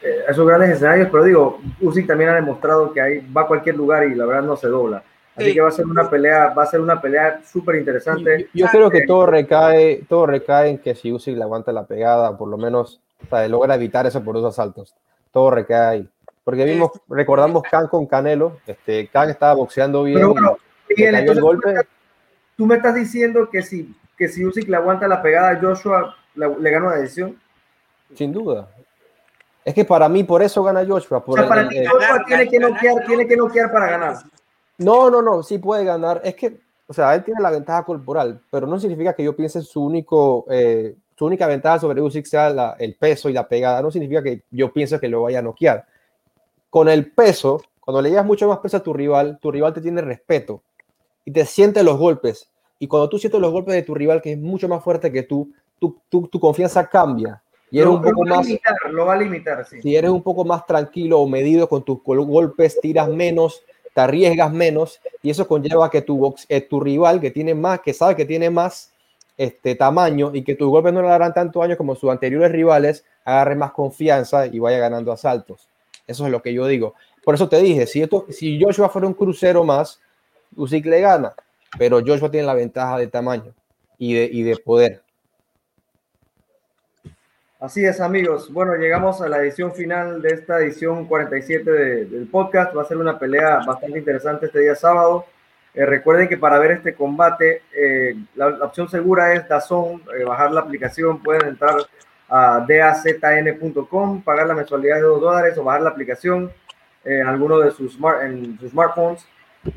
eh, 0.02 0.24
a 0.28 0.32
esos 0.32 0.46
grandes 0.46 0.72
escenarios, 0.72 1.08
pero 1.12 1.24
digo, 1.24 1.60
Usyk 1.82 2.08
también 2.08 2.32
ha 2.32 2.36
demostrado 2.36 2.92
que 2.92 3.02
ahí 3.02 3.28
va 3.36 3.42
a 3.44 3.48
cualquier 3.48 3.76
lugar 3.76 4.06
y 4.06 4.16
la 4.16 4.26
verdad 4.26 4.44
no 4.44 4.58
se 4.58 4.68
dobla. 4.68 5.04
Así 5.36 5.52
que 5.52 5.62
va 5.62 5.70
a 5.70 5.72
ser 5.72 5.88
una 5.88 6.08
pelea, 6.08 6.54
va 6.54 6.62
a 6.62 6.68
ser 6.68 6.80
una 6.80 7.02
pelea 7.02 7.42
súper 7.44 7.78
interesante. 7.78 8.50
Yo, 8.54 8.68
creo 8.68 8.92
que 8.92 9.08
todo 9.08 9.26
recae, 9.26 10.04
todo 10.08 10.28
recae 10.28 10.70
en 10.70 10.78
que 10.78 10.94
si 10.94 11.12
Usyk 11.12 11.36
le 11.36 11.44
aguanta 11.44 11.72
la 11.72 11.88
pegada, 11.88 12.38
por 12.38 12.48
lo 12.50 12.58
menos 12.58 13.02
o 13.32 13.48
logra 13.48 13.74
evitar 13.74 14.06
eso 14.06 14.24
por 14.24 14.36
dos 14.36 14.46
asaltos. 14.46 14.94
Todo 15.34 15.50
recae 15.52 15.88
ahí. 15.88 16.10
Porque 16.44 16.64
vimos, 16.64 16.92
recordamos 17.10 17.64
Khan 17.64 17.88
con 17.88 18.06
Canelo, 18.06 18.60
este, 18.68 19.08
Khan 19.08 19.30
estaba 19.30 19.54
boxeando 19.56 20.04
bien. 20.04 20.20
el 20.98 21.42
golpe. 21.42 21.74
Tú 22.56 22.66
me 22.66 22.76
estás 22.76 22.96
diciendo 22.96 23.50
que 23.50 23.64
si, 23.64 23.96
que 24.18 24.28
si 24.28 24.46
Usyk 24.46 24.70
le 24.70 24.78
aguanta 24.78 25.08
la 25.08 25.22
pegada 25.22 25.52
a 25.52 25.60
Joshua, 25.60 26.16
le, 26.36 26.72
gana 26.72 26.92
la 26.92 26.98
decisión. 26.98 27.40
Sin 28.14 28.32
duda. 28.32 28.70
Es 29.66 29.74
que 29.74 29.86
para 29.86 30.08
mí, 30.08 30.24
por 30.24 30.44
eso 30.44 30.62
gana 30.64 30.86
Joshua. 30.86 31.24
Por 31.24 31.48
para 31.48 31.64
Joshua 31.64 32.24
tiene 32.28 32.50
que 32.50 32.60
noquear, 32.60 33.06
tiene 33.08 33.28
que 33.28 33.38
noquear 33.38 33.72
para 33.72 33.90
ganar. 33.90 34.18
No, 34.78 35.10
no, 35.10 35.22
no, 35.22 35.42
sí 35.42 35.58
puede 35.58 35.86
ganar. 35.86 36.22
Es 36.24 36.36
que, 36.36 36.60
o 36.86 36.94
sea, 36.94 37.16
él 37.16 37.24
tiene 37.24 37.42
la 37.42 37.52
ventaja 37.52 37.84
corporal, 37.84 38.42
pero 38.52 38.68
no 38.68 38.80
significa 38.80 39.14
que 39.14 39.24
yo 39.24 39.36
piense 39.36 39.62
su 39.62 39.84
único, 39.84 40.46
eh, 40.50 40.96
su 41.18 41.26
única 41.26 41.48
ventaja 41.48 41.80
sobre 41.80 42.02
Usyk 42.02 42.26
sea 42.26 42.76
el 42.80 42.96
peso 42.96 43.30
y 43.30 43.34
la 43.34 43.48
pegada. 43.48 43.82
No 43.82 43.92
significa 43.92 44.24
que 44.24 44.44
yo 44.52 44.72
piense 44.72 45.00
que 45.00 45.10
lo 45.10 45.24
vaya 45.24 45.40
a 45.40 45.44
noquear. 45.44 45.86
Con 46.70 46.90
el 46.90 47.12
peso, 47.12 47.62
cuando 47.80 48.02
le 48.02 48.10
llevas 48.10 48.26
mucho 48.26 48.48
más 48.48 48.60
peso 48.60 48.78
a 48.78 48.84
tu 48.84 48.94
rival, 48.94 49.38
tu 49.42 49.52
rival 49.52 49.74
te 49.74 49.82
tiene 49.82 50.02
respeto 50.02 50.64
y 51.26 51.32
te 51.32 51.46
siente 51.46 51.84
los 51.84 51.98
golpes. 51.98 52.50
Y 52.80 52.88
cuando 52.88 53.10
tú 53.10 53.18
sientes 53.20 53.40
los 53.40 53.52
golpes 53.52 53.76
de 53.76 53.84
tu 53.84 53.94
rival, 53.94 54.22
que 54.22 54.34
es 54.34 54.38
mucho 54.38 54.68
más 54.68 54.84
fuerte 54.84 55.12
que 55.12 55.24
tú, 55.24 55.52
tu, 55.80 56.02
tu, 56.10 56.28
tu 56.28 56.40
confianza 56.40 56.88
cambia. 56.88 57.42
Y 57.70 57.80
eres 57.80 57.90
un 57.90 58.02
poco 58.04 58.24
más. 58.24 58.48
lo 58.92 59.06
va 59.08 59.14
a 59.14 59.18
limitar, 59.18 59.66
sí. 59.66 59.82
Si 59.82 59.96
eres 59.96 60.12
un 60.12 60.22
poco 60.22 60.46
más 60.46 60.66
tranquilo 60.66 61.20
o 61.20 61.28
medido 61.28 61.68
con 61.68 61.84
tus 61.84 62.04
golpes, 62.04 62.80
tiras 62.80 63.10
menos, 63.10 63.64
te 63.94 64.02
arriesgas 64.02 64.52
menos 64.52 65.00
y 65.24 65.30
eso 65.32 65.48
conlleva 65.48 65.90
que 65.90 66.02
tu, 66.02 66.18
box, 66.18 66.46
eh, 66.50 66.62
tu 66.62 66.80
rival 66.80 67.20
que 67.20 67.32
tiene 67.32 67.56
más, 67.56 67.82
que 67.82 67.94
sabe 67.94 68.16
que 68.16 68.26
tiene 68.26 68.50
más 68.50 68.93
este 69.38 69.76
tamaño 69.76 70.32
y 70.34 70.44
que 70.44 70.56
tus 70.56 70.70
golpes 70.70 70.94
no 70.94 71.02
le 71.02 71.08
darán 71.08 71.34
tanto 71.34 71.60
daño 71.60 71.78
como 71.78 71.96
sus 71.96 72.12
anteriores 72.12 72.52
rivales, 72.52 73.06
agarre 73.26 73.56
más 73.56 73.72
confianza 73.72 74.46
y 74.48 74.60
vaya 74.60 74.78
ganando 74.78 75.12
asaltos. 75.12 75.68
Eso 76.06 76.26
es 76.26 76.32
lo 76.32 76.42
que 76.42 76.54
yo 76.54 76.68
digo. 76.68 76.96
Por 77.24 77.36
eso 77.36 77.48
te 77.48 77.58
dije, 77.62 77.88
si, 77.88 78.02
esto, 78.02 78.26
si 78.30 78.62
Joshua 78.62 78.90
fuera 78.90 79.08
un 79.08 79.14
crucero 79.14 79.64
más, 79.64 80.00
Usyk 80.56 80.86
le 80.86 81.02
gana, 81.02 81.34
pero 81.78 82.02
Joshua 82.06 82.30
tiene 82.30 82.46
la 82.46 82.54
ventaja 82.54 82.98
de 82.98 83.08
tamaño 83.08 83.54
y 83.98 84.14
de, 84.14 84.30
y 84.32 84.44
de 84.44 84.58
poder. 84.58 85.02
Así 87.64 87.86
es, 87.86 88.02
amigos. 88.02 88.52
Bueno, 88.52 88.76
llegamos 88.76 89.22
a 89.22 89.30
la 89.30 89.38
edición 89.38 89.74
final 89.74 90.22
de 90.22 90.34
esta 90.34 90.60
edición 90.60 91.06
47 91.06 91.72
del 91.72 92.28
podcast. 92.28 92.76
Va 92.76 92.82
a 92.82 92.86
ser 92.86 92.98
una 92.98 93.18
pelea 93.18 93.62
bastante 93.66 94.00
interesante 94.00 94.48
este 94.48 94.60
día 94.60 94.76
sábado. 94.76 95.26
Eh, 95.74 95.86
recuerden 95.86 96.28
que 96.28 96.38
para 96.38 96.60
ver 96.60 96.72
este 96.72 96.94
combate, 96.94 97.64
eh, 97.76 98.16
la, 98.36 98.48
opción 98.66 98.90
segura 98.90 99.34
es 99.34 99.48
Dazón, 99.48 100.04
eh, 100.18 100.24
bajar 100.24 100.52
la 100.52 100.62
aplicación, 100.62 101.22
pueden 101.22 101.48
entrar 101.48 101.76
a 102.30 102.66
dazn.com, 102.68 104.22
pagar 104.24 104.48
la 104.48 104.54
mensualidad 104.54 104.98
de 104.98 105.02
2 105.02 105.22
dólares 105.22 105.58
o 105.58 105.64
bajar 105.64 105.82
la 105.82 105.90
aplicación 105.90 106.52
en 107.04 107.28
alguno 107.28 107.60
de 107.60 107.72
sus, 107.72 107.98
en 108.22 108.58
sus 108.60 108.72
smartphones 108.72 109.28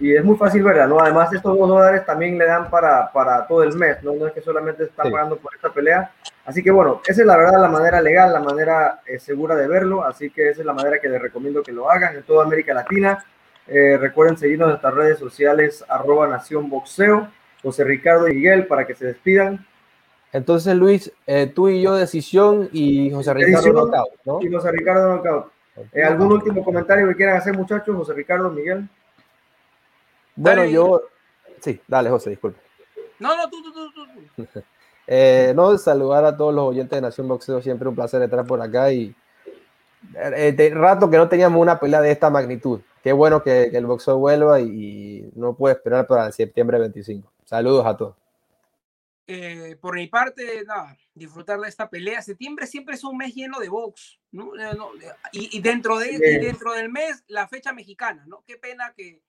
y 0.01 0.15
es 0.15 0.25
muy 0.25 0.37
fácil 0.37 0.65
verla, 0.65 0.87
¿no? 0.87 1.01
Además, 1.01 1.33
estos 1.33 1.57
dos 1.57 1.69
dólares 1.69 2.05
también 2.05 2.37
le 2.37 2.45
dan 2.45 2.69
para, 2.71 3.11
para 3.13 3.47
todo 3.47 3.63
el 3.63 3.75
mes, 3.75 4.03
¿no? 4.03 4.15
No 4.15 4.27
es 4.27 4.33
que 4.33 4.41
solamente 4.41 4.85
están 4.85 5.13
pagando 5.13 5.37
por 5.37 5.55
esta 5.55 5.71
pelea. 5.73 6.11
Así 6.45 6.63
que 6.63 6.73
bueno, 6.73 7.01
esa 7.07 7.21
es 7.21 7.27
la 7.27 7.37
verdad 7.37 7.61
la 7.61 7.69
manera 7.69 8.01
legal, 8.01 8.33
la 8.33 8.41
manera 8.41 9.01
eh, 9.07 9.19
segura 9.19 9.55
de 9.55 9.69
verlo, 9.69 10.05
así 10.05 10.31
que 10.31 10.51
esa 10.51 10.61
es 10.61 10.67
la 10.67 10.73
manera 10.73 10.99
que 10.99 11.09
les 11.09 11.23
recomiendo 11.23 11.63
que 11.63 11.73
lo 11.73 11.91
hagan 11.91 12.17
en 12.17 12.23
toda 12.25 12.45
América 12.45 12.75
Latina. 12.75 13.25
Eh, 13.69 13.97
recuerden 13.99 14.37
seguirnos 14.37 14.67
en 14.67 14.71
nuestras 14.71 14.95
redes 14.95 15.19
sociales, 15.19 15.85
arroba 15.89 16.29
Nación 16.29 16.71
Boxeo, 16.71 17.29
José 17.63 17.85
Ricardo 17.85 18.29
y 18.29 18.35
Miguel, 18.35 18.67
para 18.67 18.87
que 18.87 18.95
se 18.95 19.07
despidan. 19.07 19.67
Entonces, 20.33 20.75
Luis, 20.77 21.13
eh, 21.27 21.51
tú 21.53 21.69
y 21.69 21.83
yo 21.83 21.95
decisión 21.95 22.69
y 22.73 23.11
José 23.11 23.35
Ricardo 23.35 23.73
knockout, 23.73 24.11
¿no? 24.25 24.43
Y 24.43 24.53
José 24.53 24.71
Ricardo 24.71 25.17
knockout. 25.17 25.53
¿Algún 26.05 26.33
último 26.33 26.65
comentario 26.65 27.09
que 27.09 27.17
quieran 27.17 27.37
hacer, 27.37 27.57
muchachos? 27.57 27.95
José 27.95 28.15
Ricardo, 28.15 28.51
Miguel. 28.51 28.89
Bueno, 30.35 30.65
yo. 30.65 31.03
Sí, 31.61 31.81
dale, 31.87 32.11
José, 32.11 32.31
disculpe. 32.31 32.61
No, 33.19 33.37
no, 33.37 33.49
tú, 33.49 33.63
tú, 33.63 33.73
tú. 33.73 34.45
tú. 34.45 34.61
eh, 35.07 35.53
no, 35.57 35.77
saludar 35.79 36.25
a 36.25 36.37
todos 36.37 36.55
los 36.55 36.65
oyentes 36.65 36.97
de 36.97 37.01
Nación 37.01 37.29
Boxeo, 37.29 37.61
siempre 37.63 37.89
un 37.89 37.95
placer 37.95 38.23
estar 38.23 38.47
por 38.47 38.61
acá 38.61 38.93
y. 38.93 39.15
Eh, 40.15 40.53
de 40.53 40.71
rato 40.71 41.11
que 41.11 41.17
no 41.17 41.29
teníamos 41.29 41.61
una 41.61 41.79
pelea 41.79 42.01
de 42.01 42.11
esta 42.11 42.31
magnitud. 42.31 42.81
Qué 43.03 43.13
bueno 43.13 43.43
que, 43.43 43.65
el 43.65 43.87
boxeo 43.87 44.19
vuelva 44.19 44.61
y, 44.61 45.31
no 45.35 45.55
puedo 45.55 45.75
esperar 45.75 46.07
para 46.07 46.33
septiembre 46.33 46.79
25. 46.79 47.33
Saludos 47.45 47.87
a 47.87 47.97
todos. 47.97 48.17
Eh, 49.29 49.77
por 49.81 49.97
mi 49.97 50.07
parte, 50.07 50.65
nada, 50.65 50.97
disfrutar 51.15 51.61
de 51.61 51.69
esta 51.69 51.89
pelea. 51.91 52.23
Septiembre 52.23 52.67
siempre 52.67 52.95
es 52.95 53.05
un 53.05 53.17
mes 53.17 53.35
lleno 53.35 53.59
de 53.59 53.69
box, 53.69 54.21
¿no? 54.31 54.53
Eh, 54.57 54.77
y, 55.33 55.61
dentro 55.61 55.99
de, 55.99 56.13
y 56.13 56.19
dentro 56.19 56.73
del 56.73 56.91
mes, 56.91 57.25
la 57.27 57.49
fecha 57.49 57.73
mexicana, 57.73 58.25
¿no? 58.27 58.43
Qué 58.47 58.57
pena 58.57 58.93
que, 58.97 59.21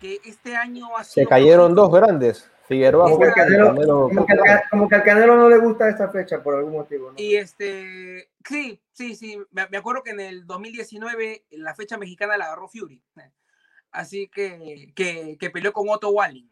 que 0.00 0.20
este 0.24 0.56
año 0.56 0.96
ha 0.96 1.04
Se 1.04 1.26
cayeron 1.26 1.74
dos 1.74 1.90
grandes. 1.92 2.50
Figueroa 2.68 3.08
como, 3.10 3.18
que 3.18 3.32
como, 4.70 4.88
que 4.90 4.94
al 4.94 5.02
Canelo 5.02 5.36
no 5.36 5.48
le 5.48 5.56
gusta 5.56 5.88
esta 5.88 6.10
fecha 6.10 6.42
por 6.42 6.54
algún 6.54 6.74
motivo. 6.74 7.14
Y 7.16 7.36
este, 7.36 8.28
sí, 8.46 8.78
sí, 8.92 9.16
sí. 9.16 9.38
Me, 9.52 9.62
acuerdo 9.78 10.02
que 10.02 10.10
en 10.10 10.20
el 10.20 10.46
2019 10.46 11.46
la 11.52 11.74
fecha 11.74 11.96
mexicana 11.96 12.36
la 12.36 12.44
agarró 12.44 12.68
Fury. 12.68 13.02
Así 13.90 14.28
que, 14.28 14.92
que, 14.94 15.38
que 15.40 15.50
peleó 15.50 15.72
con 15.72 15.88
Otto 15.88 16.10
Walling. 16.10 16.50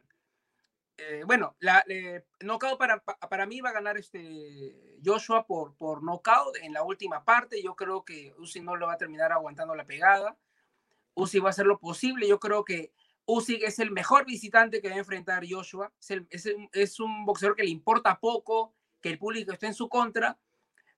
Eh, 0.96 1.24
bueno, 1.26 1.54
la, 1.60 1.84
eh, 1.86 2.24
knockout 2.40 2.78
para, 2.78 3.02
para 3.02 3.44
mí 3.44 3.60
va 3.60 3.68
a 3.68 3.74
ganar 3.74 3.98
este 3.98 4.96
Joshua 5.04 5.46
por, 5.46 5.74
por 5.76 6.02
knockout 6.02 6.56
en 6.62 6.72
la 6.72 6.82
última 6.82 7.24
parte. 7.24 7.62
Yo 7.62 7.76
creo 7.76 8.06
que 8.06 8.32
Uzi 8.38 8.60
no 8.60 8.76
lo 8.76 8.86
va 8.86 8.94
a 8.94 8.98
terminar 8.98 9.32
aguantando 9.32 9.74
la 9.74 9.84
pegada. 9.84 10.38
Uzi 11.14 11.40
va 11.40 11.48
a 11.48 11.50
hacer 11.50 11.66
lo 11.66 11.78
posible. 11.78 12.26
Yo 12.26 12.40
creo 12.40 12.64
que 12.64 12.92
Usyk 13.26 13.64
es 13.64 13.78
el 13.80 13.90
mejor 13.90 14.24
visitante 14.24 14.80
que 14.80 14.88
a 14.88 14.96
enfrentar 14.96 15.44
Joshua. 15.48 15.92
Es, 16.30 17.00
un 17.00 17.26
boxeador 17.26 17.56
que 17.56 17.64
le 17.64 17.70
importa 17.70 18.20
poco 18.20 18.74
que 19.00 19.10
el 19.10 19.18
público 19.18 19.52
esté 19.52 19.66
en 19.66 19.74
su 19.74 19.88
contra, 19.88 20.38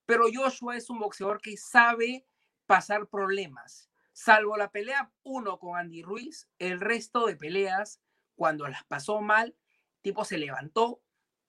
pero 0.04 0.26
Joshua 0.32 0.76
es 0.76 0.88
un 0.90 0.98
boxeador 0.98 1.40
que 1.40 1.56
sabe 1.56 2.26
pasar 2.66 3.08
problemas. 3.08 3.90
Salvo 4.12 4.56
la 4.56 4.70
pelea 4.70 5.10
uno 5.22 5.58
con 5.58 5.78
Andy 5.78 6.02
Ruiz, 6.02 6.48
el 6.58 6.80
resto 6.80 7.26
de 7.26 7.36
peleas, 7.36 8.00
cuando 8.34 8.68
las 8.68 8.84
pasó 8.84 9.20
mal, 9.20 9.56
tipo 10.02 10.24
se 10.24 10.38
levantó, 10.38 11.00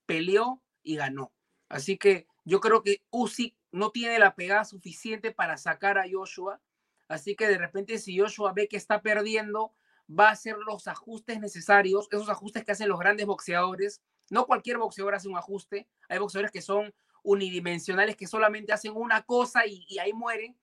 peleó 0.05 0.63
y 0.81 0.95
ganó. 0.95 1.33
Así 1.67 1.97
que 1.97 2.27
yo 2.45 2.61
creo 2.61 2.81
que 2.83 3.03
Usyk 3.11 3.55
no 3.71 3.91
tiene 3.91 4.17
la 4.17 4.35
pegada 4.35 4.65
suficiente 4.65 5.31
para 5.31 5.57
sacar 5.57 5.97
a 5.97 6.05
Joshua. 6.09 6.61
Así 7.07 7.35
que 7.35 7.47
de 7.47 7.57
repente 7.57 7.97
si 7.97 8.17
Joshua 8.17 8.53
ve 8.53 8.67
que 8.67 8.77
está 8.77 9.01
perdiendo, 9.01 9.73
va 10.09 10.29
a 10.29 10.31
hacer 10.31 10.57
los 10.57 10.87
ajustes 10.87 11.39
necesarios, 11.39 12.07
esos 12.11 12.29
ajustes 12.29 12.63
que 12.63 12.71
hacen 12.71 12.89
los 12.89 12.99
grandes 12.99 13.25
boxeadores. 13.25 14.01
No 14.29 14.45
cualquier 14.45 14.77
boxeador 14.77 15.15
hace 15.15 15.27
un 15.27 15.37
ajuste. 15.37 15.87
Hay 16.07 16.19
boxeadores 16.19 16.51
que 16.51 16.61
son 16.61 16.93
unidimensionales, 17.23 18.15
que 18.15 18.27
solamente 18.27 18.73
hacen 18.73 18.93
una 18.95 19.23
cosa 19.23 19.65
y, 19.65 19.99
ahí 19.99 20.13
mueren. 20.13 20.57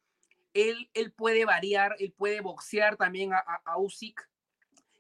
Él, 0.55 0.91
él, 0.95 1.13
puede 1.13 1.45
variar, 1.45 1.95
él 1.99 2.13
puede 2.13 2.41
boxear 2.41 2.97
también 2.97 3.35
a, 3.35 3.39
a, 3.39 3.79
Usyk 3.79 4.29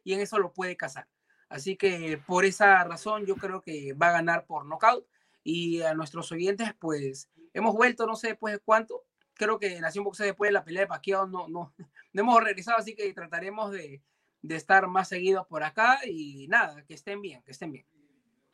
y 0.05 0.13
en 0.13 0.21
eso 0.21 0.39
lo 0.39 0.53
puede 0.53 0.77
cazar. 0.77 1.09
Así 1.49 1.77
que 1.77 2.21
por 2.27 2.45
esa 2.45 2.85
razón 2.85 3.25
yo 3.25 3.37
creo 3.37 3.63
que 3.63 3.95
va 3.95 4.09
a 4.09 4.13
ganar 4.13 4.47
por 4.47 4.67
knockout. 4.67 5.07
Y 5.43 5.81
a 5.83 5.95
nuestros 5.95 6.31
oyentes, 6.33 6.75
pues 6.79 7.31
hemos 7.55 7.73
vuelto, 7.75 8.07
no 8.07 8.17
sé 8.17 8.29
después 8.29 8.53
de 8.53 8.59
cuánto. 8.59 9.05
Creo 9.35 9.59
que 9.59 9.81
Nación 9.81 10.05
Boxeo 10.05 10.27
después 10.27 10.49
de 10.49 10.53
la 10.53 10.65
pelea 10.65 10.83
de 10.83 10.89
Pacquiao 10.89 11.27
no, 11.27 11.47
no, 11.49 11.73
no 12.13 12.21
hemos 12.21 12.43
regresado, 12.43 12.79
así 12.79 12.95
que 12.95 13.13
trataremos 13.13 13.71
de, 13.71 14.03
de 14.43 14.57
estar 14.57 14.87
más 14.89 15.09
seguidos 15.09 15.47
por 15.47 15.63
acá 15.65 16.01
y 16.07 16.49
nada, 16.49 16.85
que 16.87 16.95
estén 16.95 17.21
bien, 17.23 17.43
que 17.43 17.53
estén 17.53 17.73
bien. 17.73 17.87